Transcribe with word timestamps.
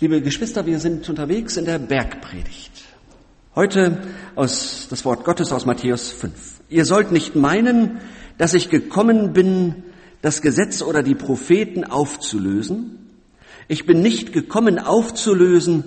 Liebe 0.00 0.22
Geschwister, 0.22 0.64
wir 0.64 0.78
sind 0.78 1.08
unterwegs 1.08 1.56
in 1.56 1.64
der 1.64 1.80
Bergpredigt. 1.80 2.70
Heute 3.56 4.00
aus 4.36 4.86
das 4.88 5.04
Wort 5.04 5.24
Gottes 5.24 5.50
aus 5.50 5.66
Matthäus 5.66 6.12
5. 6.12 6.60
Ihr 6.68 6.84
sollt 6.84 7.10
nicht 7.10 7.34
meinen, 7.34 7.98
dass 8.36 8.54
ich 8.54 8.70
gekommen 8.70 9.32
bin, 9.32 9.82
das 10.22 10.40
Gesetz 10.40 10.82
oder 10.82 11.02
die 11.02 11.16
Propheten 11.16 11.82
aufzulösen. 11.82 13.08
Ich 13.66 13.86
bin 13.86 14.00
nicht 14.00 14.32
gekommen 14.32 14.78
aufzulösen, 14.78 15.82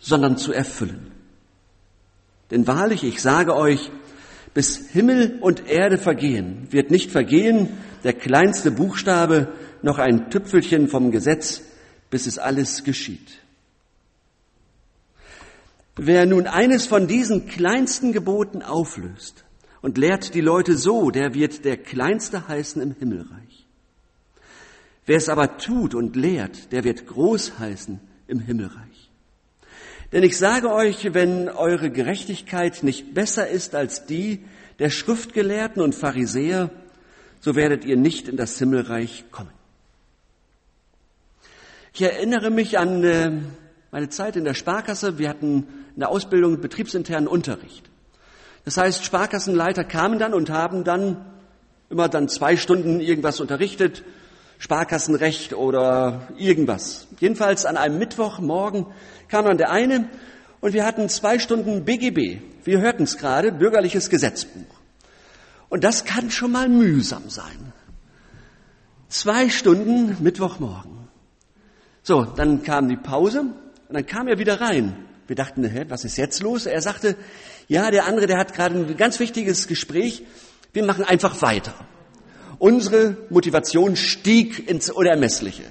sondern 0.00 0.36
zu 0.36 0.52
erfüllen. 0.52 1.12
Denn 2.50 2.66
wahrlich, 2.66 3.04
ich 3.04 3.22
sage 3.22 3.54
euch, 3.54 3.92
bis 4.52 4.88
Himmel 4.90 5.38
und 5.40 5.68
Erde 5.68 5.96
vergehen, 5.96 6.66
wird 6.70 6.90
nicht 6.90 7.12
vergehen 7.12 7.68
der 8.02 8.14
kleinste 8.14 8.72
Buchstabe 8.72 9.52
noch 9.80 10.00
ein 10.00 10.28
Tüpfelchen 10.28 10.88
vom 10.88 11.12
Gesetz, 11.12 11.62
bis 12.10 12.26
es 12.26 12.40
alles 12.40 12.82
geschieht. 12.82 13.43
Wer 15.96 16.26
nun 16.26 16.46
eines 16.46 16.86
von 16.86 17.06
diesen 17.06 17.46
kleinsten 17.46 18.12
Geboten 18.12 18.62
auflöst 18.62 19.44
und 19.80 19.96
lehrt 19.96 20.34
die 20.34 20.40
Leute 20.40 20.76
so, 20.76 21.10
der 21.10 21.34
wird 21.34 21.64
der 21.64 21.76
Kleinste 21.76 22.48
heißen 22.48 22.82
im 22.82 22.92
Himmelreich. 22.92 23.66
Wer 25.06 25.16
es 25.16 25.28
aber 25.28 25.58
tut 25.58 25.94
und 25.94 26.16
lehrt, 26.16 26.72
der 26.72 26.82
wird 26.82 27.06
groß 27.06 27.58
heißen 27.58 28.00
im 28.26 28.40
Himmelreich. 28.40 29.10
Denn 30.12 30.22
ich 30.22 30.38
sage 30.38 30.72
euch, 30.72 31.12
wenn 31.14 31.48
eure 31.48 31.90
Gerechtigkeit 31.90 32.82
nicht 32.82 33.14
besser 33.14 33.48
ist 33.48 33.74
als 33.74 34.06
die 34.06 34.44
der 34.78 34.90
Schriftgelehrten 34.90 35.82
und 35.82 35.94
Pharisäer, 35.94 36.70
so 37.40 37.54
werdet 37.54 37.84
ihr 37.84 37.96
nicht 37.96 38.28
in 38.28 38.36
das 38.36 38.58
Himmelreich 38.58 39.24
kommen. 39.30 39.52
Ich 41.92 42.02
erinnere 42.02 42.50
mich 42.50 42.78
an 42.78 43.04
äh, 43.04 43.32
meine 43.94 44.08
Zeit 44.08 44.34
in 44.34 44.42
der 44.42 44.54
Sparkasse. 44.54 45.18
Wir 45.18 45.28
hatten 45.28 45.68
in 45.94 46.00
der 46.00 46.08
Ausbildung 46.08 46.60
betriebsinternen 46.60 47.28
Unterricht. 47.28 47.88
Das 48.64 48.76
heißt, 48.76 49.04
Sparkassenleiter 49.04 49.84
kamen 49.84 50.18
dann 50.18 50.34
und 50.34 50.50
haben 50.50 50.82
dann 50.82 51.24
immer 51.90 52.08
dann 52.08 52.28
zwei 52.28 52.56
Stunden 52.56 52.98
irgendwas 52.98 53.38
unterrichtet, 53.38 54.02
Sparkassenrecht 54.58 55.54
oder 55.54 56.26
irgendwas. 56.36 57.06
Jedenfalls 57.20 57.66
an 57.66 57.76
einem 57.76 57.98
Mittwochmorgen 57.98 58.86
kam 59.28 59.44
dann 59.44 59.58
der 59.58 59.70
eine 59.70 60.08
und 60.60 60.72
wir 60.72 60.84
hatten 60.84 61.08
zwei 61.08 61.38
Stunden 61.38 61.84
BGB. 61.84 62.40
Wir 62.64 62.80
hörten 62.80 63.04
es 63.04 63.16
gerade, 63.16 63.52
bürgerliches 63.52 64.10
Gesetzbuch. 64.10 64.74
Und 65.68 65.84
das 65.84 66.04
kann 66.04 66.32
schon 66.32 66.50
mal 66.50 66.68
mühsam 66.68 67.30
sein. 67.30 67.72
Zwei 69.08 69.50
Stunden 69.50 70.16
Mittwochmorgen. 70.20 71.06
So, 72.02 72.24
dann 72.24 72.64
kam 72.64 72.88
die 72.88 72.96
Pause 72.96 73.54
und 73.94 74.00
dann 74.00 74.06
kam 74.06 74.26
er 74.26 74.40
wieder 74.40 74.60
rein. 74.60 74.96
Wir 75.28 75.36
dachten, 75.36 75.62
hä, 75.62 75.84
was 75.88 76.04
ist 76.04 76.16
jetzt 76.16 76.42
los? 76.42 76.66
Er 76.66 76.82
sagte, 76.82 77.16
ja, 77.68 77.92
der 77.92 78.06
andere, 78.06 78.26
der 78.26 78.38
hat 78.38 78.52
gerade 78.52 78.74
ein 78.74 78.96
ganz 78.96 79.20
wichtiges 79.20 79.68
Gespräch. 79.68 80.24
Wir 80.72 80.84
machen 80.84 81.04
einfach 81.04 81.42
weiter. 81.42 81.72
Unsere 82.58 83.16
Motivation 83.30 83.94
stieg 83.94 84.68
ins 84.68 84.90
Unermessliche. 84.90 85.62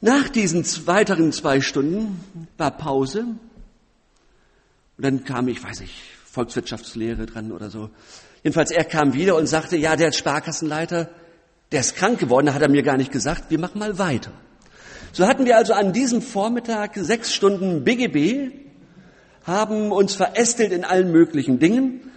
Nach 0.00 0.28
diesen 0.28 0.64
weiteren 0.88 1.30
zwei 1.30 1.60
Stunden 1.60 2.20
war 2.58 2.72
Pause. 2.76 3.20
Und 3.20 3.38
dann 4.98 5.22
kam, 5.22 5.46
ich 5.46 5.62
weiß 5.62 5.82
nicht, 5.82 5.94
Volkswirtschaftslehre 6.32 7.26
dran 7.26 7.52
oder 7.52 7.70
so. 7.70 7.90
Jedenfalls, 8.42 8.72
er 8.72 8.84
kam 8.84 9.14
wieder 9.14 9.36
und 9.36 9.46
sagte, 9.46 9.76
ja, 9.76 9.94
der 9.94 10.10
Sparkassenleiter, 10.10 11.10
der 11.70 11.78
ist 11.78 11.94
krank 11.94 12.18
geworden, 12.18 12.52
hat 12.52 12.60
er 12.60 12.68
mir 12.68 12.82
gar 12.82 12.96
nicht 12.96 13.12
gesagt, 13.12 13.52
wir 13.52 13.60
machen 13.60 13.78
mal 13.78 14.00
weiter. 14.00 14.32
So 15.14 15.28
hatten 15.28 15.46
wir 15.46 15.56
also 15.56 15.74
an 15.74 15.92
diesem 15.92 16.20
Vormittag 16.22 16.96
sechs 16.96 17.32
Stunden 17.32 17.84
BGB, 17.84 18.50
haben 19.44 19.92
uns 19.92 20.16
verästelt 20.16 20.72
in 20.72 20.84
allen 20.84 21.12
möglichen 21.12 21.60
Dingen. 21.60 22.10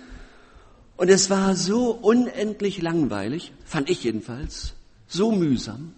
Und 0.96 1.08
es 1.10 1.30
war 1.30 1.56
so 1.56 1.92
unendlich 1.92 2.82
langweilig, 2.82 3.54
fand 3.66 3.92
ich 3.92 4.04
jedenfalls, 4.04 4.74
so 5.08 5.32
mühsam, 5.32 5.94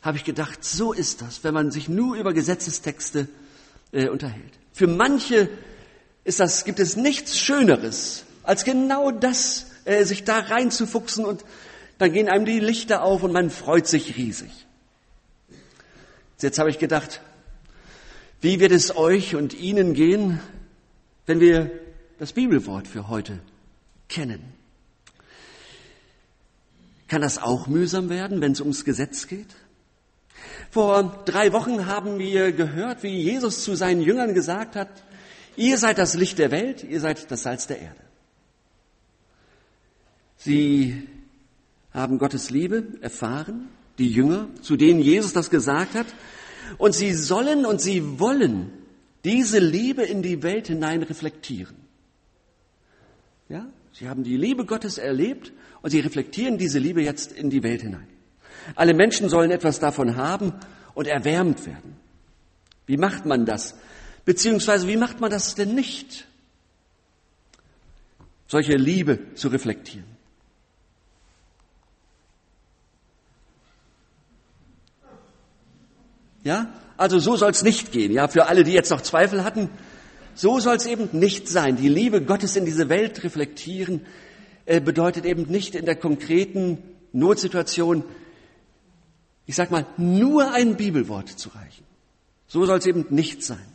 habe 0.00 0.16
ich 0.16 0.24
gedacht, 0.24 0.64
so 0.64 0.94
ist 0.94 1.20
das, 1.20 1.44
wenn 1.44 1.52
man 1.52 1.70
sich 1.70 1.90
nur 1.90 2.16
über 2.16 2.32
Gesetzestexte 2.32 3.28
äh, 3.92 4.08
unterhält. 4.08 4.58
Für 4.72 4.86
manche 4.86 5.50
ist 6.24 6.40
das, 6.40 6.64
gibt 6.64 6.80
es 6.80 6.96
nichts 6.96 7.36
Schöneres, 7.36 8.24
als 8.42 8.64
genau 8.64 9.10
das, 9.10 9.66
äh, 9.84 10.06
sich 10.06 10.24
da 10.24 10.38
reinzufuchsen 10.38 11.26
und 11.26 11.44
dann 11.98 12.10
gehen 12.10 12.30
einem 12.30 12.46
die 12.46 12.58
Lichter 12.58 13.02
auf 13.02 13.22
und 13.22 13.34
man 13.34 13.50
freut 13.50 13.86
sich 13.86 14.16
riesig. 14.16 14.50
Jetzt 16.42 16.58
habe 16.58 16.70
ich 16.70 16.78
gedacht, 16.78 17.20
wie 18.40 18.58
wird 18.58 18.72
es 18.72 18.96
euch 18.96 19.36
und 19.36 19.54
Ihnen 19.54 19.94
gehen, 19.94 20.40
wenn 21.26 21.38
wir 21.38 21.70
das 22.18 22.32
Bibelwort 22.32 22.88
für 22.88 23.08
heute 23.08 23.38
kennen? 24.08 24.42
Kann 27.06 27.22
das 27.22 27.38
auch 27.38 27.68
mühsam 27.68 28.08
werden, 28.08 28.40
wenn 28.40 28.52
es 28.52 28.60
ums 28.60 28.84
Gesetz 28.84 29.28
geht? 29.28 29.54
Vor 30.70 31.22
drei 31.26 31.52
Wochen 31.52 31.86
haben 31.86 32.18
wir 32.18 32.52
gehört, 32.52 33.02
wie 33.02 33.20
Jesus 33.20 33.62
zu 33.62 33.76
seinen 33.76 34.00
Jüngern 34.00 34.34
gesagt 34.34 34.74
hat, 34.74 34.88
ihr 35.56 35.78
seid 35.78 35.98
das 35.98 36.14
Licht 36.14 36.38
der 36.38 36.50
Welt, 36.50 36.82
ihr 36.82 37.00
seid 37.00 37.30
das 37.30 37.42
Salz 37.42 37.66
der 37.66 37.80
Erde. 37.80 38.00
Sie 40.38 41.06
haben 41.92 42.18
Gottes 42.18 42.50
Liebe 42.50 42.98
erfahren, 43.00 43.68
die 44.02 44.10
Jünger, 44.10 44.48
zu 44.60 44.76
denen 44.76 45.00
Jesus 45.00 45.32
das 45.32 45.48
gesagt 45.48 45.94
hat. 45.94 46.06
Und 46.76 46.94
sie 46.94 47.14
sollen 47.14 47.64
und 47.64 47.80
sie 47.80 48.18
wollen 48.18 48.72
diese 49.24 49.60
Liebe 49.60 50.02
in 50.02 50.22
die 50.22 50.42
Welt 50.42 50.66
hinein 50.66 51.02
reflektieren. 51.02 51.76
Ja, 53.48 53.66
sie 53.92 54.08
haben 54.08 54.24
die 54.24 54.36
Liebe 54.36 54.64
Gottes 54.64 54.98
erlebt 54.98 55.52
und 55.82 55.90
sie 55.90 56.00
reflektieren 56.00 56.58
diese 56.58 56.80
Liebe 56.80 57.02
jetzt 57.02 57.32
in 57.32 57.48
die 57.48 57.62
Welt 57.62 57.82
hinein. 57.82 58.08
Alle 58.74 58.94
Menschen 58.94 59.28
sollen 59.28 59.50
etwas 59.50 59.78
davon 59.78 60.16
haben 60.16 60.52
und 60.94 61.06
erwärmt 61.06 61.64
werden. 61.66 61.96
Wie 62.86 62.96
macht 62.96 63.24
man 63.24 63.46
das? 63.46 63.76
Beziehungsweise 64.24 64.88
wie 64.88 64.96
macht 64.96 65.20
man 65.20 65.30
das 65.30 65.54
denn 65.54 65.74
nicht? 65.74 66.26
Solche 68.48 68.76
Liebe 68.76 69.34
zu 69.34 69.48
reflektieren. 69.48 70.11
Ja, 76.44 76.72
also 76.96 77.18
so 77.18 77.36
soll 77.36 77.50
es 77.50 77.62
nicht 77.62 77.92
gehen. 77.92 78.12
Ja, 78.12 78.28
für 78.28 78.46
alle, 78.46 78.64
die 78.64 78.72
jetzt 78.72 78.90
noch 78.90 79.00
Zweifel 79.00 79.44
hatten, 79.44 79.70
so 80.34 80.60
soll 80.60 80.76
es 80.76 80.86
eben 80.86 81.08
nicht 81.12 81.48
sein. 81.48 81.76
Die 81.76 81.88
Liebe 81.88 82.22
Gottes 82.22 82.56
in 82.56 82.64
diese 82.64 82.88
Welt 82.88 83.22
reflektieren 83.22 84.06
äh, 84.64 84.80
bedeutet 84.80 85.24
eben 85.24 85.42
nicht 85.44 85.74
in 85.74 85.84
der 85.84 85.96
konkreten 85.96 86.78
Notsituation, 87.12 88.04
ich 89.46 89.54
sag 89.54 89.70
mal, 89.70 89.86
nur 89.96 90.52
ein 90.52 90.76
Bibelwort 90.76 91.28
zu 91.28 91.50
reichen. 91.50 91.84
So 92.46 92.64
soll 92.66 92.78
es 92.78 92.86
eben 92.86 93.06
nicht 93.10 93.42
sein. 93.42 93.66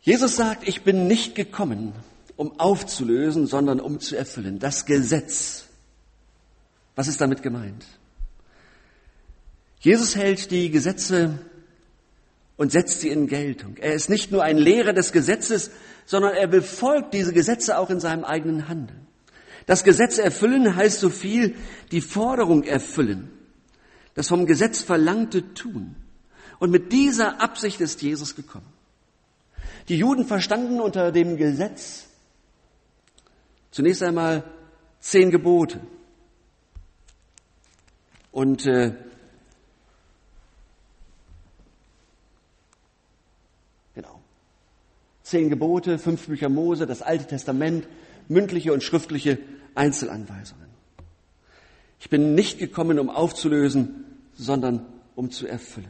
Jesus 0.00 0.34
sagt, 0.34 0.66
ich 0.66 0.82
bin 0.82 1.06
nicht 1.06 1.36
gekommen, 1.36 1.92
um 2.36 2.58
aufzulösen, 2.58 3.46
sondern 3.46 3.78
um 3.78 4.00
zu 4.00 4.16
erfüllen. 4.16 4.58
Das 4.58 4.84
Gesetz. 4.84 5.66
Was 6.96 7.06
ist 7.06 7.20
damit 7.20 7.42
gemeint? 7.42 7.86
Jesus 9.82 10.14
hält 10.14 10.52
die 10.52 10.70
Gesetze 10.70 11.38
und 12.56 12.70
setzt 12.70 13.00
sie 13.00 13.08
in 13.08 13.26
Geltung. 13.26 13.76
Er 13.78 13.94
ist 13.94 14.08
nicht 14.08 14.30
nur 14.30 14.44
ein 14.44 14.56
Lehrer 14.56 14.92
des 14.92 15.10
Gesetzes, 15.10 15.72
sondern 16.06 16.34
er 16.34 16.46
befolgt 16.46 17.12
diese 17.14 17.32
Gesetze 17.32 17.76
auch 17.76 17.90
in 17.90 17.98
seinem 17.98 18.24
eigenen 18.24 18.68
Handeln. 18.68 19.08
Das 19.66 19.82
Gesetz 19.82 20.18
erfüllen 20.18 20.76
heißt 20.76 21.00
so 21.00 21.10
viel, 21.10 21.56
die 21.90 22.00
Forderung 22.00 22.62
erfüllen, 22.62 23.28
das 24.14 24.28
vom 24.28 24.46
Gesetz 24.46 24.82
verlangte 24.82 25.52
tun. 25.54 25.96
Und 26.60 26.70
mit 26.70 26.92
dieser 26.92 27.40
Absicht 27.40 27.80
ist 27.80 28.02
Jesus 28.02 28.36
gekommen. 28.36 28.72
Die 29.88 29.96
Juden 29.96 30.24
verstanden 30.24 30.80
unter 30.80 31.10
dem 31.10 31.36
Gesetz 31.36 32.06
zunächst 33.72 34.04
einmal 34.04 34.44
zehn 35.00 35.32
Gebote. 35.32 35.80
Und 38.30 38.64
äh, 38.66 38.94
Zehn 45.32 45.48
Gebote, 45.48 45.98
fünf 45.98 46.26
Bücher 46.26 46.50
Mose, 46.50 46.86
das 46.86 47.00
Alte 47.00 47.26
Testament, 47.26 47.88
mündliche 48.28 48.70
und 48.74 48.82
schriftliche 48.82 49.38
Einzelanweisungen. 49.74 50.66
Ich 51.98 52.10
bin 52.10 52.34
nicht 52.34 52.58
gekommen, 52.58 52.98
um 52.98 53.08
aufzulösen, 53.08 54.04
sondern 54.34 54.84
um 55.14 55.30
zu 55.30 55.46
erfüllen. 55.46 55.88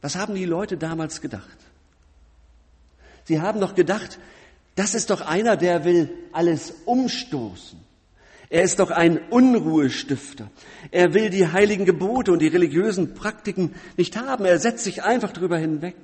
Was 0.00 0.16
haben 0.16 0.34
die 0.34 0.44
Leute 0.44 0.76
damals 0.76 1.20
gedacht? 1.20 1.56
Sie 3.22 3.40
haben 3.40 3.60
doch 3.60 3.76
gedacht, 3.76 4.18
das 4.74 4.92
ist 4.92 5.10
doch 5.10 5.20
einer, 5.20 5.56
der 5.56 5.84
will 5.84 6.10
alles 6.32 6.74
umstoßen. 6.84 7.78
Er 8.52 8.64
ist 8.64 8.80
doch 8.80 8.90
ein 8.90 9.18
Unruhestifter. 9.30 10.50
Er 10.90 11.14
will 11.14 11.30
die 11.30 11.48
heiligen 11.48 11.86
Gebote 11.86 12.32
und 12.32 12.40
die 12.40 12.48
religiösen 12.48 13.14
Praktiken 13.14 13.74
nicht 13.96 14.14
haben. 14.18 14.44
Er 14.44 14.58
setzt 14.58 14.84
sich 14.84 15.02
einfach 15.02 15.32
drüber 15.32 15.56
hinweg. 15.56 15.96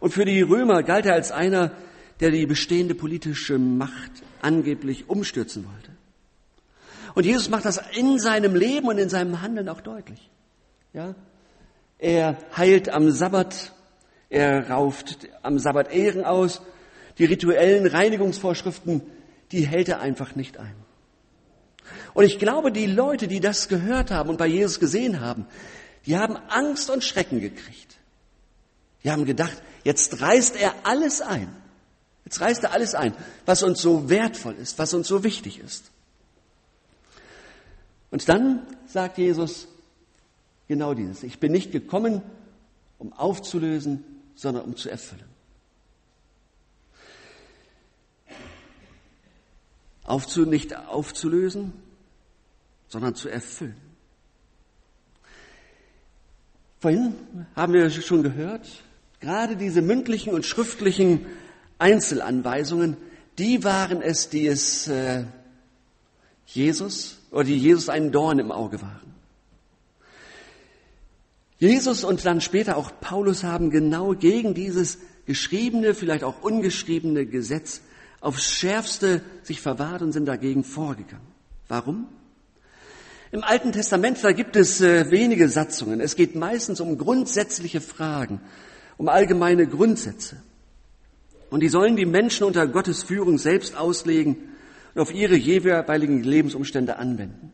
Und 0.00 0.12
für 0.12 0.24
die 0.24 0.42
Römer 0.42 0.82
galt 0.82 1.06
er 1.06 1.14
als 1.14 1.30
einer, 1.30 1.70
der 2.18 2.32
die 2.32 2.46
bestehende 2.46 2.96
politische 2.96 3.60
Macht 3.60 4.10
angeblich 4.42 5.08
umstürzen 5.08 5.64
wollte. 5.66 5.92
Und 7.14 7.24
Jesus 7.24 7.48
macht 7.48 7.64
das 7.64 7.80
in 7.96 8.18
seinem 8.18 8.56
Leben 8.56 8.88
und 8.88 8.98
in 8.98 9.08
seinem 9.08 9.40
Handeln 9.40 9.68
auch 9.68 9.80
deutlich. 9.80 10.28
Ja? 10.92 11.14
Er 12.00 12.38
heilt 12.56 12.88
am 12.88 13.12
Sabbat, 13.12 13.72
er 14.30 14.68
rauft 14.68 15.28
am 15.42 15.60
Sabbat 15.60 15.92
Ehren 15.92 16.24
aus, 16.24 16.60
die 17.18 17.24
rituellen 17.24 17.86
Reinigungsvorschriften, 17.86 19.02
die 19.52 19.64
hält 19.64 19.88
er 19.88 20.00
einfach 20.00 20.34
nicht 20.34 20.58
ein. 20.58 20.85
Und 22.16 22.24
ich 22.24 22.38
glaube, 22.38 22.72
die 22.72 22.86
Leute, 22.86 23.28
die 23.28 23.40
das 23.40 23.68
gehört 23.68 24.10
haben 24.10 24.30
und 24.30 24.38
bei 24.38 24.46
Jesus 24.46 24.80
gesehen 24.80 25.20
haben, 25.20 25.46
die 26.06 26.16
haben 26.16 26.34
Angst 26.48 26.88
und 26.88 27.04
Schrecken 27.04 27.42
gekriegt. 27.42 27.98
Die 29.04 29.10
haben 29.10 29.26
gedacht, 29.26 29.62
jetzt 29.84 30.22
reißt 30.22 30.56
er 30.56 30.74
alles 30.84 31.20
ein. 31.20 31.54
Jetzt 32.24 32.40
reißt 32.40 32.64
er 32.64 32.72
alles 32.72 32.94
ein, 32.94 33.14
was 33.44 33.62
uns 33.62 33.82
so 33.82 34.08
wertvoll 34.08 34.54
ist, 34.54 34.78
was 34.78 34.94
uns 34.94 35.08
so 35.08 35.24
wichtig 35.24 35.58
ist. 35.58 35.90
Und 38.10 38.30
dann 38.30 38.66
sagt 38.86 39.18
Jesus 39.18 39.68
genau 40.68 40.94
dieses. 40.94 41.22
Ich 41.22 41.38
bin 41.38 41.52
nicht 41.52 41.70
gekommen, 41.70 42.22
um 42.98 43.12
aufzulösen, 43.12 44.02
sondern 44.34 44.64
um 44.64 44.74
zu 44.74 44.88
erfüllen. 44.88 45.28
Aufzu, 50.04 50.46
nicht 50.46 50.74
aufzulösen, 50.74 51.74
sondern 52.96 53.14
zu 53.14 53.28
erfüllen. 53.28 53.76
Vorhin 56.78 57.14
haben 57.54 57.74
wir 57.74 57.90
schon 57.90 58.22
gehört, 58.22 58.66
gerade 59.20 59.54
diese 59.54 59.82
mündlichen 59.82 60.32
und 60.32 60.46
schriftlichen 60.46 61.26
Einzelanweisungen, 61.78 62.96
die 63.36 63.64
waren 63.64 64.00
es, 64.00 64.30
die 64.30 64.46
es 64.46 64.88
äh, 64.88 65.24
Jesus 66.46 67.18
oder 67.30 67.44
die 67.44 67.58
Jesus 67.58 67.90
einen 67.90 68.12
Dorn 68.12 68.38
im 68.38 68.50
Auge 68.50 68.80
waren. 68.80 69.12
Jesus 71.58 72.02
und 72.02 72.24
dann 72.24 72.40
später 72.40 72.78
auch 72.78 72.90
Paulus 73.02 73.44
haben 73.44 73.68
genau 73.68 74.14
gegen 74.14 74.54
dieses 74.54 74.96
geschriebene, 75.26 75.92
vielleicht 75.92 76.24
auch 76.24 76.40
ungeschriebene 76.40 77.26
Gesetz 77.26 77.82
aufs 78.22 78.44
Schärfste 78.44 79.20
sich 79.42 79.60
verwahrt 79.60 80.00
und 80.00 80.12
sind 80.12 80.24
dagegen 80.24 80.64
vorgegangen. 80.64 81.26
Warum? 81.68 82.08
Im 83.36 83.44
Alten 83.44 83.70
Testament, 83.70 84.24
da 84.24 84.32
gibt 84.32 84.56
es 84.56 84.80
äh, 84.80 85.10
wenige 85.10 85.50
Satzungen. 85.50 86.00
Es 86.00 86.16
geht 86.16 86.34
meistens 86.34 86.80
um 86.80 86.96
grundsätzliche 86.96 87.82
Fragen, 87.82 88.40
um 88.96 89.10
allgemeine 89.10 89.66
Grundsätze. 89.66 90.36
Und 91.50 91.60
die 91.60 91.68
sollen 91.68 91.96
die 91.96 92.06
Menschen 92.06 92.46
unter 92.46 92.66
Gottes 92.66 93.02
Führung 93.02 93.36
selbst 93.36 93.76
auslegen 93.76 94.38
und 94.94 95.02
auf 95.02 95.12
ihre 95.12 95.36
jeweiligen 95.36 96.22
Lebensumstände 96.22 96.96
anwenden. 96.96 97.52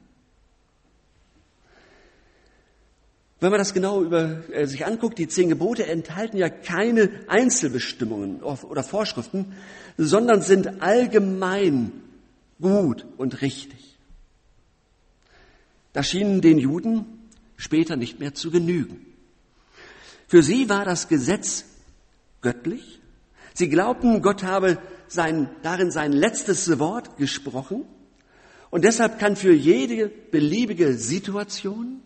Wenn 3.41 3.51
man 3.51 3.59
das 3.59 3.75
genau 3.75 4.05
über, 4.05 4.49
äh, 4.53 4.67
sich 4.69 4.87
anguckt, 4.87 5.19
die 5.19 5.27
zehn 5.27 5.49
Gebote 5.49 5.85
enthalten 5.85 6.37
ja 6.37 6.49
keine 6.49 7.11
Einzelbestimmungen 7.27 8.41
oder 8.41 8.85
Vorschriften, 8.85 9.57
sondern 9.99 10.43
sind 10.43 10.81
allgemein 10.81 11.91
gut 12.61 13.05
und 13.17 13.43
richtig. 13.43 13.92
Das 15.93 16.09
schien 16.09 16.41
den 16.41 16.59
Juden 16.59 17.05
später 17.57 17.97
nicht 17.97 18.19
mehr 18.19 18.35
zu 18.35 18.51
genügen. 18.51 19.07
Für 20.27 20.43
sie 20.43 20.69
war 20.69 20.85
das 20.85 21.09
Gesetz 21.09 21.65
göttlich. 22.41 23.01
Sie 23.55 23.69
glaubten, 23.69 24.23
Gott 24.23 24.43
habe 24.43 24.79
sein, 25.07 25.51
darin 25.63 25.91
sein 25.91 26.13
letztes 26.13 26.79
Wort 26.79 27.17
gesprochen. 27.19 27.85
Und 28.71 28.85
deshalb 28.85 29.19
kann 29.19 29.37
für 29.37 29.53
jede 29.53 30.09
beliebige 30.09 30.95
Situation 30.95 32.01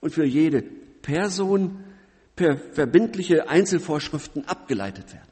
und 0.00 0.14
für 0.14 0.24
jede 0.24 0.62
Person 0.62 1.84
per 2.36 2.56
verbindliche 2.56 3.48
Einzelvorschriften 3.48 4.46
abgeleitet 4.46 5.12
werden. 5.12 5.28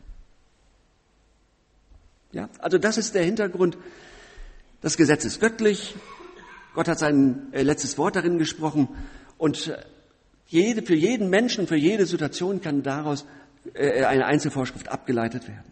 Ja, 2.32 2.50
also 2.58 2.78
das 2.78 2.98
ist 2.98 3.14
der 3.14 3.22
Hintergrund. 3.22 3.78
Das 4.80 4.96
Gesetz 4.96 5.24
ist 5.24 5.40
göttlich. 5.40 5.94
Gott 6.78 6.86
hat 6.86 7.00
sein 7.00 7.48
äh, 7.50 7.62
letztes 7.62 7.98
Wort 7.98 8.14
darin 8.14 8.38
gesprochen 8.38 8.86
und 9.36 9.66
äh, 9.66 9.82
jede, 10.46 10.82
für 10.82 10.94
jeden 10.94 11.28
Menschen, 11.28 11.66
für 11.66 11.74
jede 11.74 12.06
Situation 12.06 12.60
kann 12.60 12.84
daraus 12.84 13.26
äh, 13.74 14.04
eine 14.04 14.26
Einzelvorschrift 14.26 14.86
abgeleitet 14.86 15.48
werden. 15.48 15.64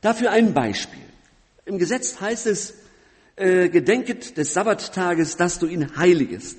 Dafür 0.00 0.32
ein 0.32 0.54
Beispiel. 0.54 1.04
Im 1.66 1.78
Gesetz 1.78 2.20
heißt 2.20 2.48
es, 2.48 2.74
gedenket 3.36 4.36
des 4.36 4.54
Sabbattages, 4.54 5.36
dass 5.36 5.60
du 5.60 5.66
ihn 5.66 5.96
heiligest. 5.96 6.58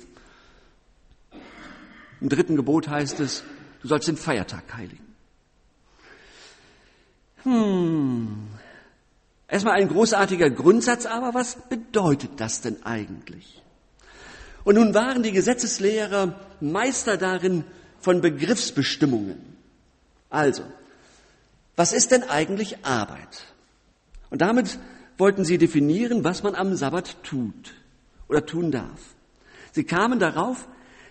Im 2.22 2.30
dritten 2.30 2.56
Gebot 2.56 2.88
heißt 2.88 3.20
es, 3.20 3.44
du 3.82 3.88
sollst 3.88 4.08
den 4.08 4.16
Feiertag 4.16 4.64
heiligen. 4.74 5.04
Hm. 7.42 8.49
Erstmal 9.50 9.74
ein 9.74 9.88
großartiger 9.88 10.48
Grundsatz, 10.48 11.06
aber 11.06 11.34
was 11.34 11.56
bedeutet 11.68 12.30
das 12.38 12.60
denn 12.60 12.84
eigentlich? 12.84 13.60
Und 14.62 14.76
nun 14.76 14.94
waren 14.94 15.24
die 15.24 15.32
Gesetzeslehrer 15.32 16.38
Meister 16.60 17.16
darin 17.16 17.64
von 17.98 18.20
Begriffsbestimmungen. 18.20 19.56
Also, 20.28 20.62
was 21.74 21.92
ist 21.92 22.12
denn 22.12 22.22
eigentlich 22.22 22.84
Arbeit? 22.84 23.44
Und 24.30 24.40
damit 24.40 24.78
wollten 25.18 25.44
sie 25.44 25.58
definieren, 25.58 26.22
was 26.22 26.44
man 26.44 26.54
am 26.54 26.76
Sabbat 26.76 27.16
tut 27.24 27.74
oder 28.28 28.46
tun 28.46 28.70
darf. 28.70 29.00
Sie 29.72 29.84
kamen 29.84 30.20
darauf, 30.20 30.68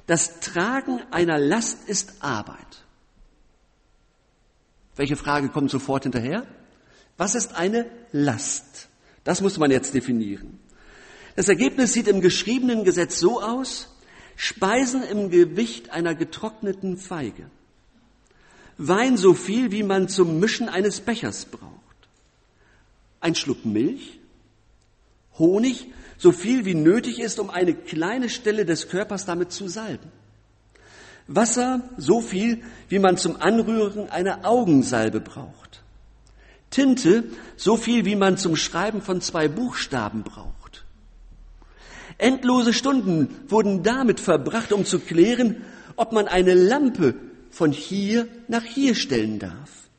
das 0.08 0.40
Tragen 0.40 1.02
einer 1.12 1.38
Last 1.38 1.90
ist 1.90 2.24
Arbeit. 2.24 2.86
Welche 4.96 5.18
Frage 5.18 5.50
kommt 5.50 5.70
sofort 5.70 6.04
hinterher? 6.04 6.46
Was 7.20 7.36
ist 7.36 7.54
eine 7.56 7.86
Last? 8.14 8.88
Das 9.26 9.42
muss 9.42 9.58
man 9.58 9.72
jetzt 9.72 9.94
definieren. 9.94 10.58
Das 11.36 11.50
Ergebnis 11.50 11.92
sieht 11.92 12.08
im 12.08 12.22
geschriebenen 12.22 12.86
Gesetz 12.86 13.20
so 13.20 13.42
aus, 13.42 13.94
Speisen 14.38 15.04
im 15.04 15.30
Gewicht 15.30 15.90
einer 15.90 16.16
getrockneten 16.16 16.96
Feige. 16.96 17.52
Wein 18.78 19.18
so 19.18 19.34
viel, 19.34 19.74
wie 19.74 19.84
man 19.84 20.08
zum 20.08 20.40
Mischen 20.40 20.70
eines 20.70 21.02
Bechers 21.02 21.44
braucht. 21.44 21.74
Ein 23.20 23.36
Schluck 23.36 23.66
Milch, 23.66 24.18
Honig 25.38 25.88
so 26.18 26.32
viel 26.32 26.64
wie 26.64 26.74
nötig 26.74 27.20
ist, 27.20 27.38
um 27.38 27.50
eine 27.50 27.74
kleine 27.74 28.30
Stelle 28.30 28.64
des 28.64 28.88
Körpers 28.88 29.26
damit 29.26 29.52
zu 29.52 29.68
salben. 29.68 30.10
Wasser 31.28 31.90
so 31.98 32.22
viel, 32.22 32.64
wie 32.88 33.00
man 33.00 33.18
zum 33.18 33.42
Anrühren 33.42 34.10
einer 34.10 34.46
Augensalbe 34.46 35.20
braucht. 35.20 35.84
Tinte 36.70 37.24
so 37.58 37.78
viel, 37.78 38.06
wie 38.06 38.16
man 38.16 38.38
zum 38.38 38.56
Schreiben 38.56 39.02
von 39.02 39.22
zwei 39.22 39.48
Buchstaben 39.48 40.24
braucht. 40.24 40.86
Endlose 42.18 42.74
Stunden 42.74 43.34
wurden 43.48 43.82
damit 43.82 44.20
verbracht, 44.20 44.74
um 44.74 44.86
zu 44.86 45.00
klären, 45.00 45.64
ob 45.96 46.12
man 46.12 46.28
eine 46.28 46.54
Lampe 46.54 47.16
von 47.50 47.72
hier 47.72 48.28
nach 48.48 48.64
hier 48.64 48.94
stellen 48.94 49.40
darf. 49.40 49.90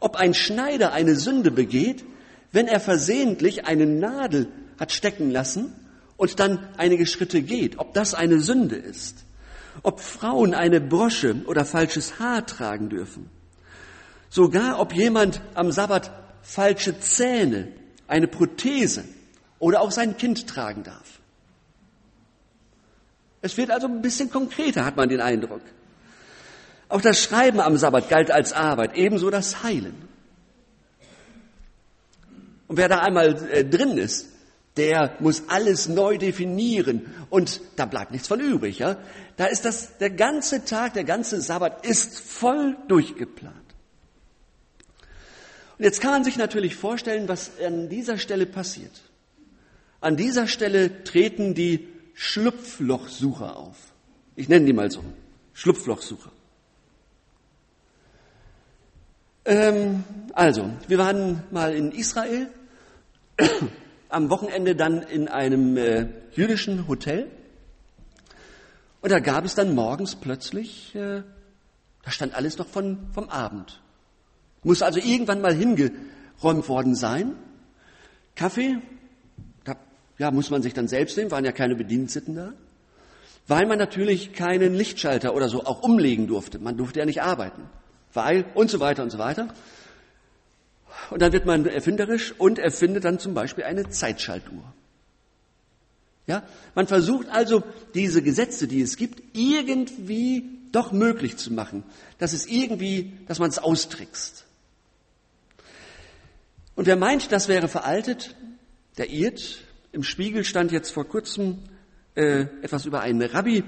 Ob 0.00 0.16
ein 0.16 0.34
Schneider 0.34 0.92
eine 0.92 1.16
Sünde 1.16 1.50
begeht, 1.50 2.04
wenn 2.52 2.68
er 2.68 2.80
versehentlich 2.80 3.66
eine 3.66 3.86
Nadel 3.86 4.48
hat 4.78 4.92
stecken 4.92 5.30
lassen 5.30 5.72
und 6.16 6.38
dann 6.38 6.68
einige 6.76 7.06
Schritte 7.06 7.42
geht, 7.42 7.78
ob 7.78 7.94
das 7.94 8.14
eine 8.14 8.40
Sünde 8.40 8.76
ist, 8.76 9.24
ob 9.82 10.00
Frauen 10.00 10.54
eine 10.54 10.80
Brosche 10.80 11.42
oder 11.46 11.64
falsches 11.64 12.18
Haar 12.20 12.46
tragen 12.46 12.88
dürfen, 12.88 13.28
sogar 14.34 14.80
ob 14.80 14.92
jemand 14.92 15.40
am 15.54 15.70
Sabbat 15.70 16.10
falsche 16.42 16.98
Zähne, 16.98 17.68
eine 18.08 18.26
Prothese 18.26 19.04
oder 19.60 19.80
auch 19.80 19.92
sein 19.92 20.16
Kind 20.16 20.48
tragen 20.48 20.82
darf. 20.82 21.20
Es 23.42 23.56
wird 23.56 23.70
also 23.70 23.86
ein 23.86 24.02
bisschen 24.02 24.30
konkreter, 24.30 24.84
hat 24.84 24.96
man 24.96 25.08
den 25.08 25.20
Eindruck. 25.20 25.60
Auch 26.88 27.00
das 27.00 27.22
Schreiben 27.22 27.60
am 27.60 27.76
Sabbat 27.76 28.08
galt 28.08 28.32
als 28.32 28.52
Arbeit, 28.52 28.96
ebenso 28.96 29.30
das 29.30 29.62
Heilen. 29.62 29.94
Und 32.66 32.76
wer 32.76 32.88
da 32.88 32.98
einmal 33.00 33.50
äh, 33.52 33.64
drin 33.64 33.98
ist, 33.98 34.30
der 34.76 35.14
muss 35.20 35.44
alles 35.46 35.88
neu 35.88 36.18
definieren 36.18 37.14
und 37.30 37.60
da 37.76 37.86
bleibt 37.86 38.10
nichts 38.10 38.26
von 38.26 38.40
übrig. 38.40 38.80
Ja? 38.80 38.96
Da 39.36 39.46
ist 39.46 39.64
das, 39.64 39.96
der 39.98 40.10
ganze 40.10 40.64
Tag, 40.64 40.94
der 40.94 41.04
ganze 41.04 41.40
Sabbat 41.40 41.86
ist 41.86 42.18
voll 42.18 42.76
durchgeplant. 42.88 43.63
Und 45.78 45.84
jetzt 45.84 46.00
kann 46.00 46.12
man 46.12 46.24
sich 46.24 46.36
natürlich 46.36 46.76
vorstellen, 46.76 47.28
was 47.28 47.52
an 47.60 47.88
dieser 47.88 48.18
Stelle 48.18 48.46
passiert. 48.46 49.02
An 50.00 50.16
dieser 50.16 50.46
Stelle 50.46 51.02
treten 51.02 51.54
die 51.54 51.88
Schlupflochsucher 52.14 53.56
auf. 53.56 53.76
Ich 54.36 54.48
nenne 54.48 54.66
die 54.66 54.72
mal 54.72 54.90
so. 54.90 55.02
Schlupflochsucher. 55.52 56.30
Ähm, 59.46 60.04
also, 60.32 60.70
wir 60.88 60.98
waren 60.98 61.42
mal 61.50 61.74
in 61.74 61.92
Israel, 61.92 62.48
am 64.08 64.30
Wochenende 64.30 64.76
dann 64.76 65.02
in 65.02 65.28
einem 65.28 65.76
äh, 65.76 66.06
jüdischen 66.32 66.88
Hotel. 66.88 67.30
Und 69.00 69.10
da 69.10 69.18
gab 69.18 69.44
es 69.44 69.54
dann 69.54 69.74
morgens 69.74 70.16
plötzlich, 70.16 70.94
äh, 70.94 71.22
da 72.04 72.10
stand 72.10 72.34
alles 72.34 72.58
noch 72.58 72.68
von, 72.68 73.10
vom 73.12 73.28
Abend. 73.28 73.82
Muss 74.64 74.82
also 74.82 74.98
irgendwann 74.98 75.40
mal 75.40 75.54
hingeräumt 75.54 76.68
worden 76.68 76.96
sein. 76.96 77.36
Kaffee, 78.34 78.78
da 79.64 79.76
ja, 80.18 80.30
muss 80.30 80.50
man 80.50 80.62
sich 80.62 80.74
dann 80.74 80.88
selbst 80.88 81.16
nehmen, 81.16 81.30
waren 81.30 81.44
ja 81.44 81.52
keine 81.52 81.76
Bediensteten 81.76 82.34
da. 82.34 82.52
Weil 83.46 83.66
man 83.66 83.78
natürlich 83.78 84.32
keinen 84.32 84.74
Lichtschalter 84.74 85.34
oder 85.34 85.48
so 85.48 85.64
auch 85.64 85.82
umlegen 85.82 86.26
durfte. 86.26 86.58
Man 86.58 86.76
durfte 86.76 86.98
ja 86.98 87.04
nicht 87.06 87.22
arbeiten 87.22 87.62
weil 88.14 88.46
und 88.54 88.70
so 88.70 88.80
weiter 88.80 89.02
und 89.02 89.10
so 89.10 89.18
weiter. 89.18 89.48
Und 91.10 91.20
dann 91.20 91.32
wird 91.32 91.44
man 91.44 91.66
erfinderisch 91.66 92.32
und 92.38 92.58
erfindet 92.58 93.04
dann 93.04 93.18
zum 93.18 93.34
Beispiel 93.34 93.64
eine 93.64 93.90
Zeitschaltuhr. 93.90 94.72
Ja, 96.26 96.42
man 96.74 96.86
versucht 96.86 97.28
also 97.28 97.62
diese 97.94 98.22
Gesetze, 98.22 98.66
die 98.66 98.80
es 98.80 98.96
gibt, 98.96 99.22
irgendwie 99.36 100.44
doch 100.72 100.92
möglich 100.92 101.36
zu 101.36 101.52
machen, 101.52 101.84
dass 102.18 102.32
es 102.32 102.46
irgendwie, 102.46 103.12
dass 103.28 103.38
man 103.38 103.50
es 103.50 103.58
austrickst. 103.58 104.43
Und 106.74 106.86
wer 106.86 106.96
meint, 106.96 107.30
das 107.32 107.48
wäre 107.48 107.68
veraltet, 107.68 108.34
der 108.98 109.10
irrt. 109.10 109.64
Im 109.92 110.02
Spiegel 110.02 110.44
stand 110.44 110.72
jetzt 110.72 110.90
vor 110.90 111.06
kurzem 111.06 111.58
äh, 112.14 112.46
etwas 112.62 112.86
über 112.86 113.00
einen 113.00 113.22
Rabbi, 113.22 113.64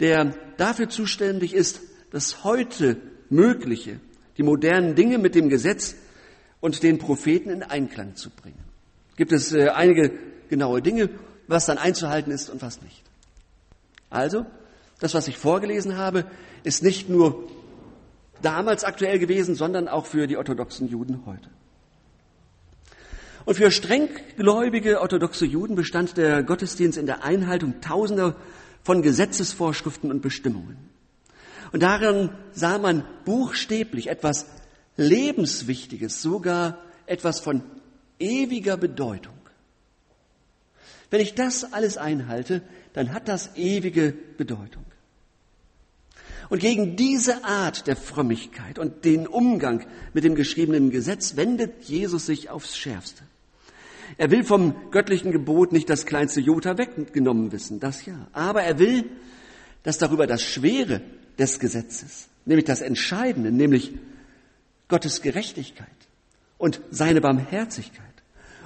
der 0.00 0.34
dafür 0.56 0.88
zuständig 0.88 1.54
ist, 1.54 1.80
dass 2.10 2.44
heute 2.44 2.96
Mögliche, 3.28 4.00
die 4.36 4.42
modernen 4.42 4.94
Dinge 4.94 5.18
mit 5.18 5.34
dem 5.34 5.48
Gesetz 5.48 5.94
und 6.60 6.82
den 6.82 6.98
Propheten 6.98 7.50
in 7.50 7.62
Einklang 7.62 8.16
zu 8.16 8.30
bringen. 8.30 8.64
Gibt 9.16 9.32
es 9.32 9.52
äh, 9.52 9.68
einige 9.68 10.12
genaue 10.48 10.80
Dinge, 10.80 11.10
was 11.46 11.66
dann 11.66 11.78
einzuhalten 11.78 12.32
ist 12.32 12.48
und 12.48 12.62
was 12.62 12.80
nicht. 12.82 13.02
Also, 14.10 14.46
das, 15.00 15.14
was 15.14 15.28
ich 15.28 15.36
vorgelesen 15.36 15.96
habe, 15.96 16.24
ist 16.64 16.82
nicht 16.82 17.08
nur 17.08 17.48
damals 18.42 18.84
aktuell 18.84 19.18
gewesen, 19.18 19.54
sondern 19.54 19.88
auch 19.88 20.06
für 20.06 20.26
die 20.26 20.36
orthodoxen 20.36 20.88
Juden 20.88 21.26
heute. 21.26 21.50
Und 23.48 23.54
für 23.54 23.70
strenggläubige 23.70 25.00
orthodoxe 25.00 25.46
Juden 25.46 25.74
bestand 25.74 26.18
der 26.18 26.42
Gottesdienst 26.42 26.98
in 26.98 27.06
der 27.06 27.24
Einhaltung 27.24 27.80
tausender 27.80 28.36
von 28.82 29.00
Gesetzesvorschriften 29.00 30.10
und 30.10 30.20
Bestimmungen. 30.20 30.76
Und 31.72 31.82
darin 31.82 32.28
sah 32.52 32.76
man 32.76 33.06
buchstäblich 33.24 34.08
etwas 34.08 34.44
Lebenswichtiges, 34.98 36.20
sogar 36.20 36.76
etwas 37.06 37.40
von 37.40 37.62
ewiger 38.18 38.76
Bedeutung. 38.76 39.38
Wenn 41.08 41.22
ich 41.22 41.34
das 41.34 41.72
alles 41.72 41.96
einhalte, 41.96 42.60
dann 42.92 43.14
hat 43.14 43.28
das 43.28 43.56
ewige 43.56 44.12
Bedeutung. 44.36 44.84
Und 46.50 46.58
gegen 46.58 46.96
diese 46.96 47.44
Art 47.46 47.86
der 47.86 47.96
Frömmigkeit 47.96 48.78
und 48.78 49.06
den 49.06 49.26
Umgang 49.26 49.86
mit 50.12 50.24
dem 50.24 50.34
geschriebenen 50.34 50.90
Gesetz 50.90 51.36
wendet 51.36 51.84
Jesus 51.84 52.26
sich 52.26 52.50
aufs 52.50 52.76
Schärfste. 52.76 53.24
Er 54.18 54.32
will 54.32 54.42
vom 54.42 54.90
göttlichen 54.90 55.30
Gebot 55.30 55.72
nicht 55.72 55.88
das 55.88 56.04
kleinste 56.04 56.40
Jota 56.40 56.76
weggenommen 56.76 57.52
wissen, 57.52 57.78
das 57.78 58.04
ja. 58.04 58.26
Aber 58.32 58.62
er 58.62 58.80
will, 58.80 59.04
dass 59.84 59.96
darüber 59.96 60.26
das 60.26 60.42
Schwere 60.42 61.00
des 61.38 61.60
Gesetzes, 61.60 62.28
nämlich 62.44 62.64
das 62.66 62.80
Entscheidende, 62.80 63.52
nämlich 63.52 63.94
Gottes 64.88 65.22
Gerechtigkeit 65.22 65.86
und 66.58 66.80
seine 66.90 67.20
Barmherzigkeit 67.20 68.04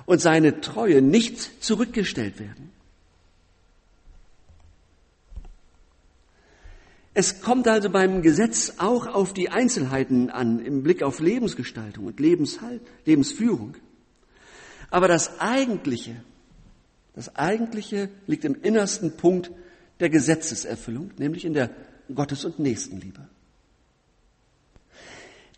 und 0.06 0.23
seine 0.23 0.62
Treue 0.62 1.02
nicht 1.02 1.62
zurückgestellt 1.62 2.40
werden. 2.40 2.71
Es 7.12 7.42
kommt 7.42 7.68
also 7.68 7.90
beim 7.90 8.23
Gesetz 8.23 8.75
auch 8.78 9.06
auf 9.06 9.35
die 9.35 9.50
Einzelheiten 9.50 10.30
an 10.30 10.64
im 10.64 10.82
Blick 10.82 11.02
auf 11.02 11.21
Lebensgestaltung 11.21 12.06
und 12.06 12.18
Lebenshalt, 12.21 12.80
Lebensführung. 13.04 13.75
Aber 14.92 15.08
das 15.08 15.40
Eigentliche, 15.40 16.22
das 17.14 17.34
Eigentliche 17.34 18.11
liegt 18.26 18.44
im 18.44 18.54
innersten 18.61 19.16
Punkt 19.16 19.50
der 20.00 20.11
Gesetzeserfüllung, 20.11 21.12
nämlich 21.16 21.46
in 21.46 21.54
der 21.54 21.70
Gottes- 22.14 22.44
und 22.44 22.58
Nächstenliebe. 22.58 23.26